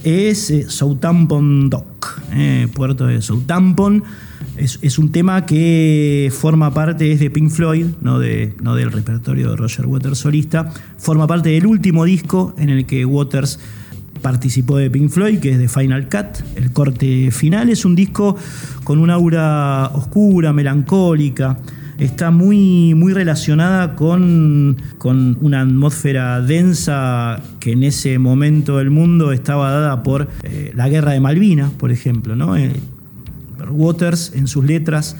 es 0.02 0.50
eh, 0.50 0.64
Southampton 0.70 1.68
Dock, 1.68 2.18
eh, 2.32 2.66
puerto 2.72 3.04
de 3.04 3.20
Southampton. 3.20 4.04
Es, 4.56 4.98
un 4.98 5.12
tema 5.12 5.44
que 5.44 6.32
forma 6.34 6.72
parte, 6.72 7.14
de 7.14 7.30
Pink 7.30 7.50
Floyd, 7.50 7.84
no 8.00 8.18
del 8.18 8.90
repertorio 8.90 9.50
de 9.50 9.56
Roger 9.56 9.84
Waters 9.84 10.16
solista, 10.16 10.72
forma 10.96 11.26
parte 11.26 11.50
del 11.50 11.66
último 11.66 12.06
disco 12.06 12.54
en 12.56 12.70
el 12.70 12.86
que 12.86 13.04
Waters 13.04 13.58
participó 14.22 14.78
de 14.78 14.88
Pink 14.88 15.10
Floyd, 15.10 15.40
que 15.40 15.50
es 15.50 15.58
de 15.58 15.68
Final 15.68 16.08
Cut, 16.08 16.42
el 16.56 16.72
corte 16.72 17.30
final. 17.32 17.68
Es 17.68 17.84
un 17.84 17.94
disco 17.94 18.34
con 18.82 18.98
una 18.98 19.14
aura 19.14 19.90
oscura, 19.92 20.54
melancólica. 20.54 21.58
Está 22.02 22.32
muy, 22.32 22.94
muy 22.96 23.12
relacionada 23.12 23.94
con, 23.94 24.76
con 24.98 25.38
una 25.40 25.60
atmósfera 25.60 26.40
densa 26.40 27.40
que 27.60 27.72
en 27.72 27.84
ese 27.84 28.18
momento 28.18 28.78
del 28.78 28.90
mundo 28.90 29.30
estaba 29.30 29.70
dada 29.70 30.02
por 30.02 30.28
eh, 30.42 30.72
la 30.74 30.88
guerra 30.88 31.12
de 31.12 31.20
Malvinas, 31.20 31.70
por 31.70 31.92
ejemplo. 31.92 32.34
¿no? 32.34 32.56
Eh, 32.56 32.72
Waters 33.70 34.32
en 34.34 34.48
sus 34.48 34.64
letras 34.64 35.16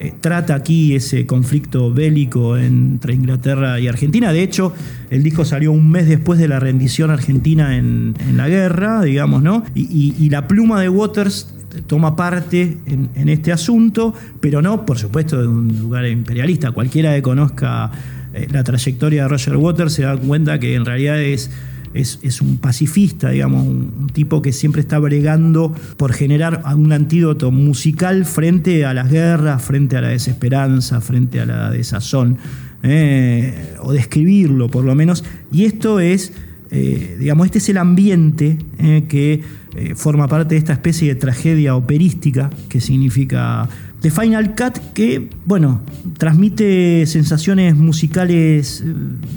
eh, 0.00 0.12
trata 0.20 0.54
aquí 0.54 0.94
ese 0.94 1.24
conflicto 1.24 1.94
bélico 1.94 2.58
entre 2.58 3.14
Inglaterra 3.14 3.80
y 3.80 3.88
Argentina. 3.88 4.30
De 4.30 4.42
hecho, 4.42 4.74
el 5.08 5.22
disco 5.22 5.46
salió 5.46 5.72
un 5.72 5.90
mes 5.90 6.08
después 6.08 6.38
de 6.38 6.46
la 6.46 6.60
rendición 6.60 7.10
argentina 7.10 7.74
en, 7.78 8.14
la 8.36 8.50
guerra, 8.50 9.00
digamos, 9.00 9.42
¿no? 9.42 9.64
Y 9.74 10.28
la 10.28 10.46
pluma 10.46 10.82
de 10.82 10.90
Waters 10.90 11.54
toma 11.86 12.16
parte 12.16 12.78
en, 12.86 13.28
este 13.28 13.52
asunto, 13.52 14.14
pero 14.40 14.62
no, 14.62 14.86
por 14.86 14.98
supuesto, 14.98 15.40
de 15.40 15.46
un 15.46 15.78
lugar 15.80 16.06
imperialista. 16.06 16.72
Cualquiera 16.72 17.14
que 17.14 17.22
conozca 17.22 17.90
eh, 18.32 18.48
la 18.50 18.64
trayectoria 18.64 19.22
de 19.22 19.28
Roger 19.28 19.56
Waters 19.56 19.92
se 19.92 20.02
da 20.02 20.16
cuenta 20.16 20.58
que 20.58 20.74
en 20.74 20.84
realidad 20.84 21.20
es 21.20 21.50
es, 21.94 22.40
un 22.40 22.58
pacifista, 22.58 23.30
digamos, 23.30 23.66
un, 23.66 23.94
un 23.98 24.06
tipo 24.08 24.42
que 24.42 24.52
siempre 24.52 24.80
está 24.80 24.98
bregando 24.98 25.74
por 25.96 26.12
generar 26.12 26.62
un 26.74 26.92
antídoto 26.92 27.50
musical 27.50 28.24
frente 28.24 28.84
a 28.84 28.94
las 28.94 29.10
guerras, 29.10 29.62
frente 29.62 29.96
a 29.96 30.00
la 30.00 30.08
desesperanza, 30.08 31.00
frente 31.00 31.40
a 31.40 31.46
la 31.46 31.70
desazón, 31.70 32.38
eh, 32.82 33.76
o 33.80 33.92
describirlo 33.92 34.68
por 34.68 34.84
lo 34.84 34.94
menos. 34.94 35.24
Y 35.50 35.64
esto 35.64 36.00
es, 36.00 36.32
eh, 36.70 37.16
digamos, 37.18 37.46
este 37.46 37.58
es 37.58 37.68
el 37.70 37.78
ambiente 37.78 38.58
eh, 38.78 39.04
que 39.08 39.42
eh, 39.76 39.94
forma 39.94 40.28
parte 40.28 40.54
de 40.54 40.58
esta 40.58 40.72
especie 40.74 41.08
de 41.08 41.14
tragedia 41.14 41.74
operística 41.74 42.50
que 42.68 42.80
significa 42.80 43.68
The 44.00 44.10
Final 44.10 44.54
Cut, 44.54 44.78
que, 44.92 45.28
bueno, 45.44 45.82
transmite 46.18 47.06
sensaciones 47.06 47.74
musicales 47.74 48.84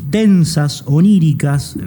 densas, 0.09 0.83
oníricas, 0.85 1.77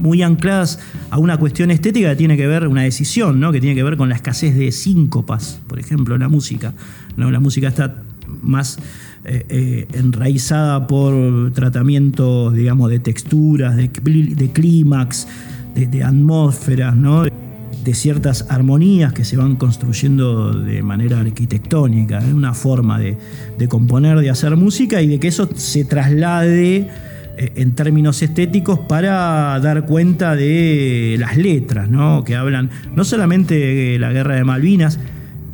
muy 0.00 0.22
ancladas 0.22 0.80
a 1.10 1.18
una 1.18 1.36
cuestión 1.36 1.70
estética 1.70 2.10
que 2.10 2.16
tiene 2.16 2.36
que 2.36 2.46
ver, 2.46 2.66
una 2.66 2.82
decisión, 2.82 3.38
¿no? 3.38 3.52
que 3.52 3.60
tiene 3.60 3.76
que 3.76 3.84
ver 3.84 3.96
con 3.96 4.08
la 4.08 4.16
escasez 4.16 4.56
de 4.56 4.72
síncopas, 4.72 5.60
por 5.68 5.78
ejemplo, 5.78 6.14
en 6.14 6.22
la 6.22 6.28
música. 6.28 6.74
¿no? 7.16 7.30
La 7.30 7.38
música 7.40 7.68
está 7.68 8.02
más 8.42 8.78
eh, 9.24 9.46
eh, 9.48 9.86
enraizada 9.94 10.86
por 10.86 11.52
tratamientos, 11.52 12.52
digamos, 12.54 12.90
de 12.90 12.98
texturas, 12.98 13.76
de, 13.76 13.90
clí- 13.90 14.34
de 14.34 14.50
clímax, 14.50 15.26
de, 15.74 15.86
de 15.86 16.04
atmósferas, 16.04 16.94
¿no? 16.96 17.24
de 17.24 17.92
ciertas 17.94 18.46
armonías 18.48 19.12
que 19.12 19.24
se 19.24 19.36
van 19.36 19.56
construyendo 19.56 20.52
de 20.54 20.82
manera 20.82 21.20
arquitectónica, 21.20 22.18
¿eh? 22.26 22.32
una 22.32 22.54
forma 22.54 22.98
de, 22.98 23.18
de 23.58 23.68
componer, 23.68 24.20
de 24.20 24.30
hacer 24.30 24.56
música 24.56 25.02
y 25.02 25.06
de 25.06 25.18
que 25.20 25.28
eso 25.28 25.50
se 25.54 25.84
traslade 25.84 26.88
eh, 27.36 27.52
en 27.56 27.74
términos 27.74 28.22
estéticos 28.22 28.78
para 28.78 29.58
dar 29.60 29.84
cuenta 29.84 30.34
de 30.34 31.16
las 31.18 31.36
letras, 31.36 31.90
¿no? 31.90 32.24
que 32.24 32.36
hablan 32.36 32.70
no 32.96 33.04
solamente 33.04 33.54
de 33.54 33.98
la 33.98 34.12
guerra 34.12 34.36
de 34.36 34.44
Malvinas, 34.44 34.98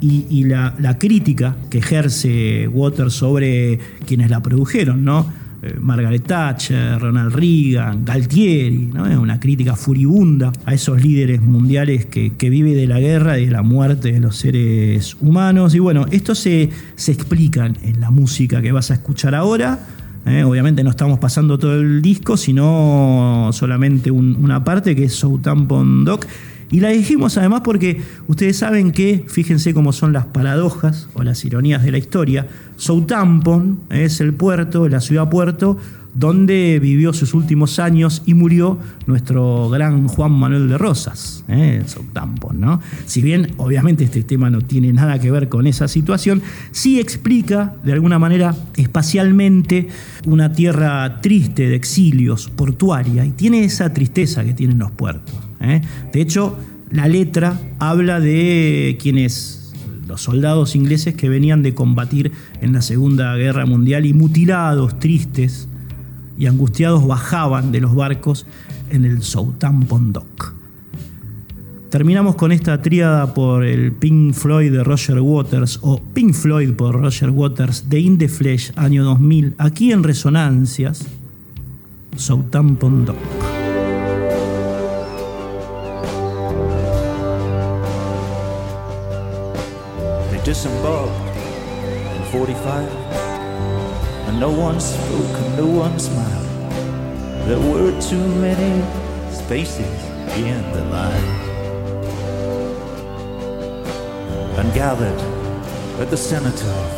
y, 0.00 0.44
la, 0.44 0.96
crítica 0.98 1.56
que 1.68 1.78
ejerce 1.78 2.66
Waters 2.68 3.12
sobre 3.14 3.78
quienes 4.06 4.30
la 4.30 4.42
produjeron, 4.42 5.04
¿no? 5.04 5.26
Eh, 5.62 5.74
Margaret 5.78 6.24
Thatcher, 6.26 6.98
Ronald 6.98 7.34
Reagan, 7.34 8.02
Galtieri, 8.04 8.86
¿no? 8.94 9.06
Es 9.06 9.18
una 9.18 9.38
crítica 9.38 9.76
furibunda 9.76 10.52
a 10.64 10.72
esos 10.72 11.02
líderes 11.02 11.42
mundiales 11.42 12.06
que, 12.06 12.32
que 12.38 12.48
vive 12.48 12.74
de 12.74 12.86
la 12.86 12.98
guerra 12.98 13.38
y 13.38 13.44
de 13.44 13.50
la 13.52 13.62
muerte 13.62 14.10
de 14.10 14.20
los 14.20 14.36
seres 14.36 15.16
humanos. 15.20 15.74
Y 15.74 15.78
bueno, 15.80 16.06
esto 16.10 16.34
se, 16.34 16.70
se 16.96 17.12
explica 17.12 17.66
en 17.66 18.00
la 18.00 18.10
música 18.10 18.62
que 18.62 18.72
vas 18.72 18.90
a 18.90 18.94
escuchar 18.94 19.34
ahora. 19.34 19.78
¿eh? 20.24 20.44
Obviamente 20.44 20.82
no 20.82 20.88
estamos 20.90 21.18
pasando 21.18 21.58
todo 21.58 21.74
el 21.78 22.00
disco, 22.00 22.38
sino 22.38 23.50
solamente 23.52 24.10
un- 24.10 24.36
una 24.42 24.64
parte 24.64 24.96
que 24.96 25.04
es 25.04 25.12
Southampton 25.14 26.04
Dock. 26.06 26.24
Y 26.70 26.80
la 26.80 26.90
dijimos 26.90 27.36
además 27.36 27.62
porque 27.64 28.00
ustedes 28.28 28.56
saben 28.58 28.92
que, 28.92 29.24
fíjense 29.26 29.74
cómo 29.74 29.92
son 29.92 30.12
las 30.12 30.26
paradojas 30.26 31.08
o 31.14 31.22
las 31.22 31.44
ironías 31.44 31.82
de 31.82 31.90
la 31.90 31.98
historia, 31.98 32.46
Southampton 32.76 33.80
es 33.90 34.20
el 34.20 34.34
puerto, 34.34 34.88
la 34.88 35.00
ciudad 35.00 35.28
puerto, 35.28 35.78
donde 36.14 36.78
vivió 36.80 37.12
sus 37.12 37.34
últimos 37.34 37.78
años 37.78 38.22
y 38.26 38.34
murió 38.34 38.78
nuestro 39.06 39.68
gran 39.68 40.08
Juan 40.08 40.32
Manuel 40.32 40.68
de 40.68 40.78
Rosas, 40.78 41.44
¿eh? 41.48 41.82
¿no? 42.54 42.80
Si 43.06 43.22
bien 43.22 43.52
obviamente 43.58 44.04
este 44.04 44.22
tema 44.22 44.50
no 44.50 44.62
tiene 44.62 44.92
nada 44.92 45.18
que 45.18 45.30
ver 45.30 45.48
con 45.48 45.66
esa 45.66 45.88
situación, 45.88 46.42
sí 46.72 46.98
explica 46.98 47.74
de 47.84 47.92
alguna 47.92 48.18
manera 48.18 48.54
espacialmente 48.76 49.88
una 50.26 50.52
tierra 50.52 51.20
triste 51.20 51.68
de 51.68 51.76
exilios, 51.76 52.48
portuaria, 52.48 53.24
y 53.24 53.30
tiene 53.30 53.64
esa 53.64 53.92
tristeza 53.92 54.44
que 54.44 54.54
tienen 54.54 54.78
los 54.78 54.90
puertos. 54.90 55.49
¿Eh? 55.60 55.82
De 56.12 56.20
hecho, 56.20 56.56
la 56.90 57.08
letra 57.08 57.58
habla 57.78 58.20
de 58.20 58.98
quienes 59.00 59.72
los 60.08 60.22
soldados 60.22 60.74
ingleses 60.74 61.14
que 61.14 61.28
venían 61.28 61.62
de 61.62 61.72
combatir 61.72 62.32
en 62.60 62.72
la 62.72 62.82
Segunda 62.82 63.36
Guerra 63.36 63.64
Mundial 63.64 64.06
y 64.06 64.12
mutilados, 64.12 64.98
tristes 64.98 65.68
y 66.36 66.46
angustiados 66.46 67.06
bajaban 67.06 67.70
de 67.70 67.80
los 67.80 67.94
barcos 67.94 68.44
en 68.90 69.04
el 69.04 69.22
Southampton 69.22 70.12
Dock. 70.12 70.54
Terminamos 71.90 72.36
con 72.36 72.52
esta 72.52 72.80
tríada 72.82 73.34
por 73.34 73.64
el 73.64 73.92
Pink 73.92 74.32
Floyd 74.32 74.72
de 74.72 74.84
Roger 74.84 75.20
Waters 75.20 75.80
o 75.82 76.00
Pink 76.00 76.34
Floyd 76.34 76.72
por 76.74 77.00
Roger 77.00 77.30
Waters 77.30 77.88
de 77.88 78.00
In 78.00 78.16
the 78.18 78.28
Flesh 78.28 78.72
año 78.76 79.04
2000 79.04 79.54
aquí 79.58 79.92
en 79.92 80.02
Resonancias 80.02 81.06
Southampton 82.16 83.06
Dock. 83.06 83.39
45, 92.40 92.88
and 94.28 94.40
no 94.40 94.50
one 94.50 94.80
spoke 94.80 95.36
and 95.42 95.56
no 95.58 95.66
one 95.66 95.98
smiled. 95.98 96.48
There 97.46 97.60
were 97.60 97.92
too 98.00 98.26
many 98.40 98.80
spaces 99.30 99.98
in 100.38 100.62
the 100.72 100.82
line. 100.86 101.24
And 104.58 104.72
gathered 104.72 105.20
at 106.00 106.08
the 106.08 106.16
cenotaph, 106.16 106.90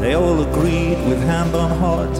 they 0.00 0.14
all 0.14 0.40
agreed 0.40 0.98
with 1.06 1.20
hand 1.24 1.54
on 1.54 1.70
heart 1.78 2.16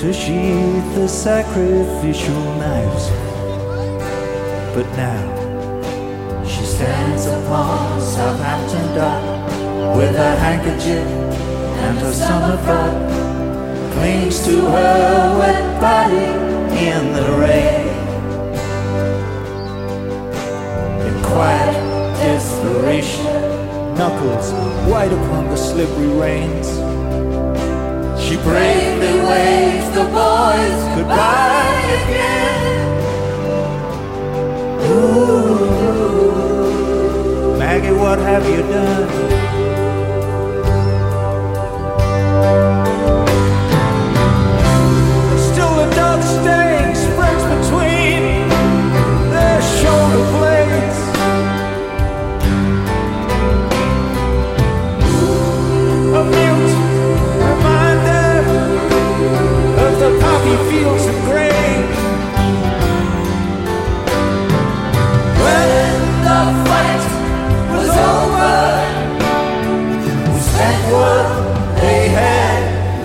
to 0.00 0.12
sheathe 0.12 0.94
the 0.96 1.08
sacrificial 1.08 2.44
knives. 2.60 3.08
But 4.74 4.86
now, 4.98 6.44
she 6.44 6.62
stands 6.66 7.24
upon 7.24 8.02
Southampton 8.02 8.96
dock 8.96 9.33
with 9.94 10.16
her 10.16 10.36
handkerchief 10.36 11.06
and 11.86 11.98
her 11.98 12.12
summer 12.12 12.56
frock. 12.64 12.94
Clings 13.92 14.44
to 14.44 14.60
her 14.66 15.38
wet 15.38 15.80
body 15.80 16.26
in 16.86 17.12
the 17.12 17.28
rain. 17.38 17.86
In 21.06 21.14
quiet 21.22 21.74
desperation, 22.18 23.24
knuckles 23.94 24.50
white 24.90 25.12
upon 25.12 25.48
the 25.48 25.56
slippery 25.56 26.08
reins. 26.08 26.68
She 28.20 28.36
bravely 28.38 29.20
waves 29.30 29.88
the 29.94 30.04
boys 30.10 30.78
goodbye 30.96 31.84
again. 31.98 32.54
Maggie, 37.58 37.92
what 37.92 38.18
have 38.18 38.44
you 38.48 38.62
done? 38.62 39.43
Fields 60.74 61.06
of 61.06 61.16
grain. 61.24 61.82
When 65.44 65.94
the 66.28 66.40
fight 66.66 67.04
was 67.74 67.92
over, 68.12 68.56
we 70.32 70.40
spent 70.50 70.82
what 70.94 71.28
they 71.80 72.02
had 72.20 72.62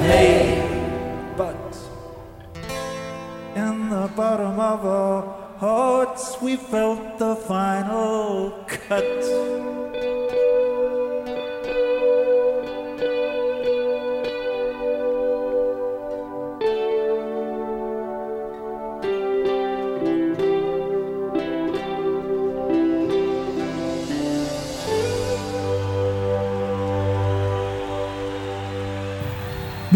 made. 0.08 1.38
But 1.38 1.72
in 3.56 3.90
the 3.90 4.08
bottom 4.16 4.60
of 4.74 4.80
our 4.86 5.22
hearts, 5.60 6.42
we 6.42 6.56
felt 6.56 7.20
the 7.20 7.36
final 7.36 8.66
cut. 8.68 9.59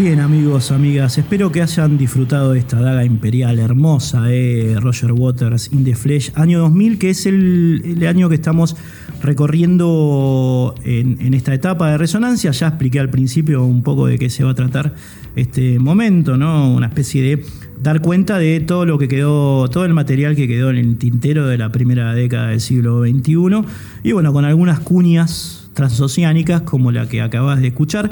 Bien 0.04 0.20
amigos, 0.20 0.70
amigas, 0.70 1.16
espero 1.16 1.50
que 1.50 1.62
hayan 1.62 1.96
disfrutado 1.96 2.52
de 2.52 2.58
esta 2.58 2.78
daga 2.78 3.06
imperial 3.06 3.58
hermosa 3.58 4.20
de 4.24 4.76
Roger 4.78 5.12
Waters 5.12 5.72
in 5.72 5.82
the 5.82 5.94
Flesh, 5.94 6.30
año 6.34 6.58
2000, 6.58 6.98
que 6.98 7.08
es 7.08 7.24
el, 7.24 7.80
el 7.86 8.06
año 8.06 8.28
que 8.28 8.34
estamos 8.34 8.76
recorriendo 9.22 10.74
en, 10.84 11.16
en 11.22 11.32
esta 11.32 11.54
etapa 11.54 11.90
de 11.90 11.96
resonancia. 11.96 12.50
Ya 12.50 12.68
expliqué 12.68 13.00
al 13.00 13.08
principio 13.08 13.64
un 13.64 13.82
poco 13.82 14.06
de 14.06 14.18
qué 14.18 14.28
se 14.28 14.44
va 14.44 14.50
a 14.50 14.54
tratar 14.54 14.92
este 15.36 15.78
momento, 15.78 16.36
¿no? 16.36 16.70
Una 16.70 16.88
especie 16.88 17.22
de 17.22 17.42
dar 17.80 18.02
cuenta 18.02 18.36
de 18.36 18.60
todo 18.60 18.84
lo 18.84 18.98
que 18.98 19.08
quedó, 19.08 19.70
todo 19.70 19.86
el 19.86 19.94
material 19.94 20.36
que 20.36 20.46
quedó 20.46 20.68
en 20.68 20.76
el 20.76 20.98
tintero 20.98 21.46
de 21.46 21.56
la 21.56 21.72
primera 21.72 22.14
década 22.14 22.48
del 22.48 22.60
siglo 22.60 23.00
XXI. 23.00 23.64
Y 24.02 24.12
bueno, 24.12 24.34
con 24.34 24.44
algunas 24.44 24.80
cuñas 24.80 25.70
transoceánicas 25.72 26.60
como 26.60 26.92
la 26.92 27.08
que 27.08 27.22
acabas 27.22 27.62
de 27.62 27.68
escuchar. 27.68 28.10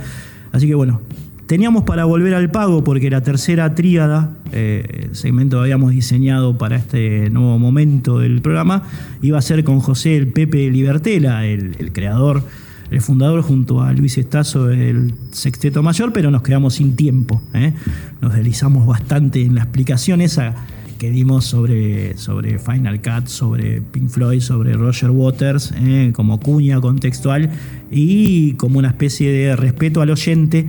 Así 0.53 0.67
que 0.67 0.75
bueno, 0.75 1.03
Teníamos 1.47 1.85
para 1.85 2.05
volver 2.05 2.35
al 2.35 2.51
pago 2.51 2.85
porque 2.85 3.11
la 3.11 3.23
tercera 3.23 3.75
tríada, 3.75 4.37
eh, 4.53 5.09
segmento 5.13 5.57
que 5.59 5.63
habíamos 5.63 5.91
diseñado 5.91 6.57
para 6.57 6.77
este 6.77 7.31
nuevo 7.31 7.59
momento 7.59 8.19
del 8.19 8.41
programa, 8.41 8.85
iba 9.21 9.39
a 9.39 9.43
ser 9.43 9.65
con 9.65 9.81
José 9.81 10.17
el 10.17 10.29
Pepe 10.29 10.71
Libertela, 10.71 11.45
el, 11.45 11.77
el 11.79 11.93
creador, 11.93 12.45
el 12.91 13.01
fundador 13.01 13.43
junto 13.43 13.83
a 13.83 13.93
Luis 13.93 14.19
Estazo 14.19 14.67
del 14.67 15.15
Sexteto 15.31 15.83
Mayor, 15.83 16.13
pero 16.13 16.31
nos 16.31 16.43
quedamos 16.43 16.75
sin 16.75 16.95
tiempo. 16.95 17.43
¿eh? 17.55 17.73
Nos 18.21 18.35
deslizamos 18.35 18.87
bastante 18.87 19.43
en 19.43 19.55
la 19.55 19.63
explicación 19.63 20.21
esa 20.21 20.55
que 20.99 21.11
dimos 21.11 21.47
sobre, 21.47 22.17
sobre 22.17 22.59
Final 22.61 23.03
Cut, 23.03 23.27
sobre 23.27 23.81
Pink 23.81 24.09
Floyd, 24.09 24.41
sobre 24.41 24.75
Roger 24.75 25.11
Waters, 25.11 25.75
¿eh? 25.77 26.13
como 26.15 26.39
cuña 26.39 26.81
contextual 26.81 27.51
y 27.91 28.53
como 28.53 28.79
una 28.79 28.89
especie 28.89 29.33
de 29.33 29.57
respeto 29.57 30.01
al 30.01 30.11
oyente 30.11 30.69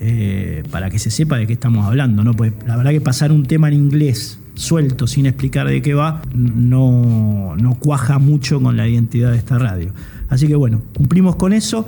eh, 0.00 0.62
para 0.70 0.90
que 0.90 0.98
se 0.98 1.10
sepa 1.10 1.38
de 1.38 1.46
qué 1.46 1.54
estamos 1.54 1.86
hablando. 1.86 2.24
¿no? 2.24 2.34
Pues 2.34 2.52
la 2.66 2.76
verdad 2.76 2.90
que 2.90 3.00
pasar 3.00 3.32
un 3.32 3.44
tema 3.44 3.68
en 3.68 3.74
inglés 3.74 4.38
suelto, 4.54 5.06
sin 5.06 5.26
explicar 5.26 5.68
de 5.68 5.82
qué 5.82 5.94
va, 5.94 6.22
no, 6.34 7.54
no 7.56 7.74
cuaja 7.74 8.18
mucho 8.18 8.60
con 8.60 8.76
la 8.76 8.88
identidad 8.88 9.32
de 9.32 9.38
esta 9.38 9.58
radio. 9.58 9.92
Así 10.28 10.46
que 10.46 10.56
bueno, 10.56 10.82
cumplimos 10.94 11.36
con 11.36 11.52
eso. 11.52 11.86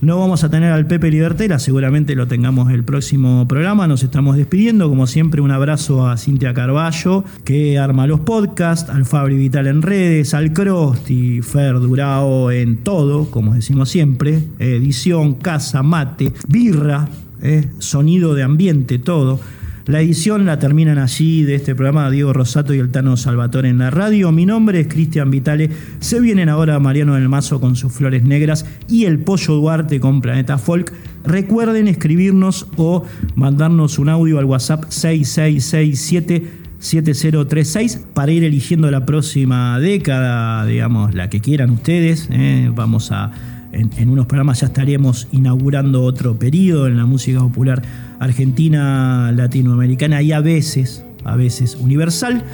No 0.00 0.18
vamos 0.18 0.44
a 0.44 0.50
tener 0.50 0.70
al 0.70 0.86
Pepe 0.86 1.10
Libertela, 1.10 1.58
seguramente 1.58 2.14
lo 2.14 2.26
tengamos 2.26 2.70
el 2.70 2.84
próximo 2.84 3.48
programa. 3.48 3.86
Nos 3.86 4.02
estamos 4.02 4.36
despidiendo. 4.36 4.90
Como 4.90 5.06
siempre, 5.06 5.40
un 5.40 5.50
abrazo 5.50 6.06
a 6.06 6.18
Cintia 6.18 6.52
Carballo, 6.52 7.24
que 7.44 7.78
arma 7.78 8.06
los 8.06 8.20
podcasts, 8.20 8.90
al 8.90 9.06
Fabri 9.06 9.36
Vital 9.36 9.66
en 9.66 9.80
redes, 9.80 10.34
al 10.34 10.52
Crosti, 10.52 11.40
Fer 11.40 11.80
Durao 11.80 12.50
en 12.50 12.78
todo, 12.78 13.30
como 13.30 13.54
decimos 13.54 13.88
siempre: 13.88 14.42
edición, 14.58 15.34
casa, 15.34 15.82
mate, 15.82 16.34
birra, 16.48 17.08
eh, 17.44 17.68
sonido 17.78 18.34
de 18.34 18.42
ambiente, 18.42 18.98
todo. 18.98 19.38
La 19.86 20.00
edición 20.00 20.46
la 20.46 20.58
terminan 20.58 20.96
allí 20.96 21.42
de 21.42 21.56
este 21.56 21.74
programa 21.74 22.10
Diego 22.10 22.32
Rosato 22.32 22.72
y 22.72 22.78
el 22.78 22.90
Tano 22.90 23.18
Salvatore 23.18 23.68
en 23.68 23.76
la 23.76 23.90
radio. 23.90 24.32
Mi 24.32 24.46
nombre 24.46 24.80
es 24.80 24.88
Cristian 24.88 25.30
Vitale. 25.30 25.68
Se 26.00 26.20
vienen 26.20 26.48
ahora 26.48 26.78
Mariano 26.78 27.16
del 27.16 27.28
Mazo 27.28 27.60
con 27.60 27.76
sus 27.76 27.92
flores 27.92 28.24
negras 28.24 28.64
y 28.88 29.04
el 29.04 29.18
Pollo 29.18 29.54
Duarte 29.56 30.00
con 30.00 30.22
Planeta 30.22 30.56
Folk. 30.56 30.90
Recuerden 31.24 31.86
escribirnos 31.86 32.66
o 32.76 33.04
mandarnos 33.34 33.98
un 33.98 34.08
audio 34.08 34.38
al 34.38 34.46
WhatsApp 34.46 34.86
6667 34.88 36.64
7036 36.78 38.00
para 38.14 38.32
ir 38.32 38.44
eligiendo 38.44 38.90
la 38.90 39.04
próxima 39.06 39.78
década, 39.80 40.64
digamos, 40.66 41.14
la 41.14 41.28
que 41.28 41.40
quieran 41.40 41.70
ustedes. 41.70 42.28
eh. 42.30 42.70
Vamos 42.74 43.12
a 43.12 43.32
en, 43.74 44.08
unos 44.08 44.26
programas 44.26 44.60
ya 44.60 44.68
estaremos 44.68 45.28
inaugurando 45.32 46.02
otro 46.02 46.38
periodo 46.38 46.86
en 46.86 46.96
la 46.96 47.06
música 47.06 47.40
popular 47.40 47.82
argentina, 48.20 49.32
latinoamericana 49.32 50.22
y 50.22 50.32
a 50.32 50.40
veces, 50.40 51.04
a 51.24 51.36
veces 51.36 51.76
universal. 51.80 52.44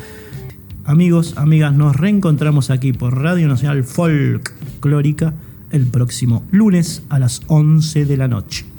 Amigos, 0.84 1.34
amigas, 1.36 1.74
nos 1.74 1.96
reencontramos 1.96 2.70
aquí 2.70 2.92
por 2.92 3.20
Radio 3.20 3.48
Nacional 3.48 3.84
Folclórica 3.84 5.34
el 5.70 5.86
próximo 5.86 6.42
lunes 6.50 7.02
a 7.10 7.18
las 7.18 7.42
11 7.46 8.06
de 8.06 8.16
la 8.16 8.28
noche. 8.28 8.69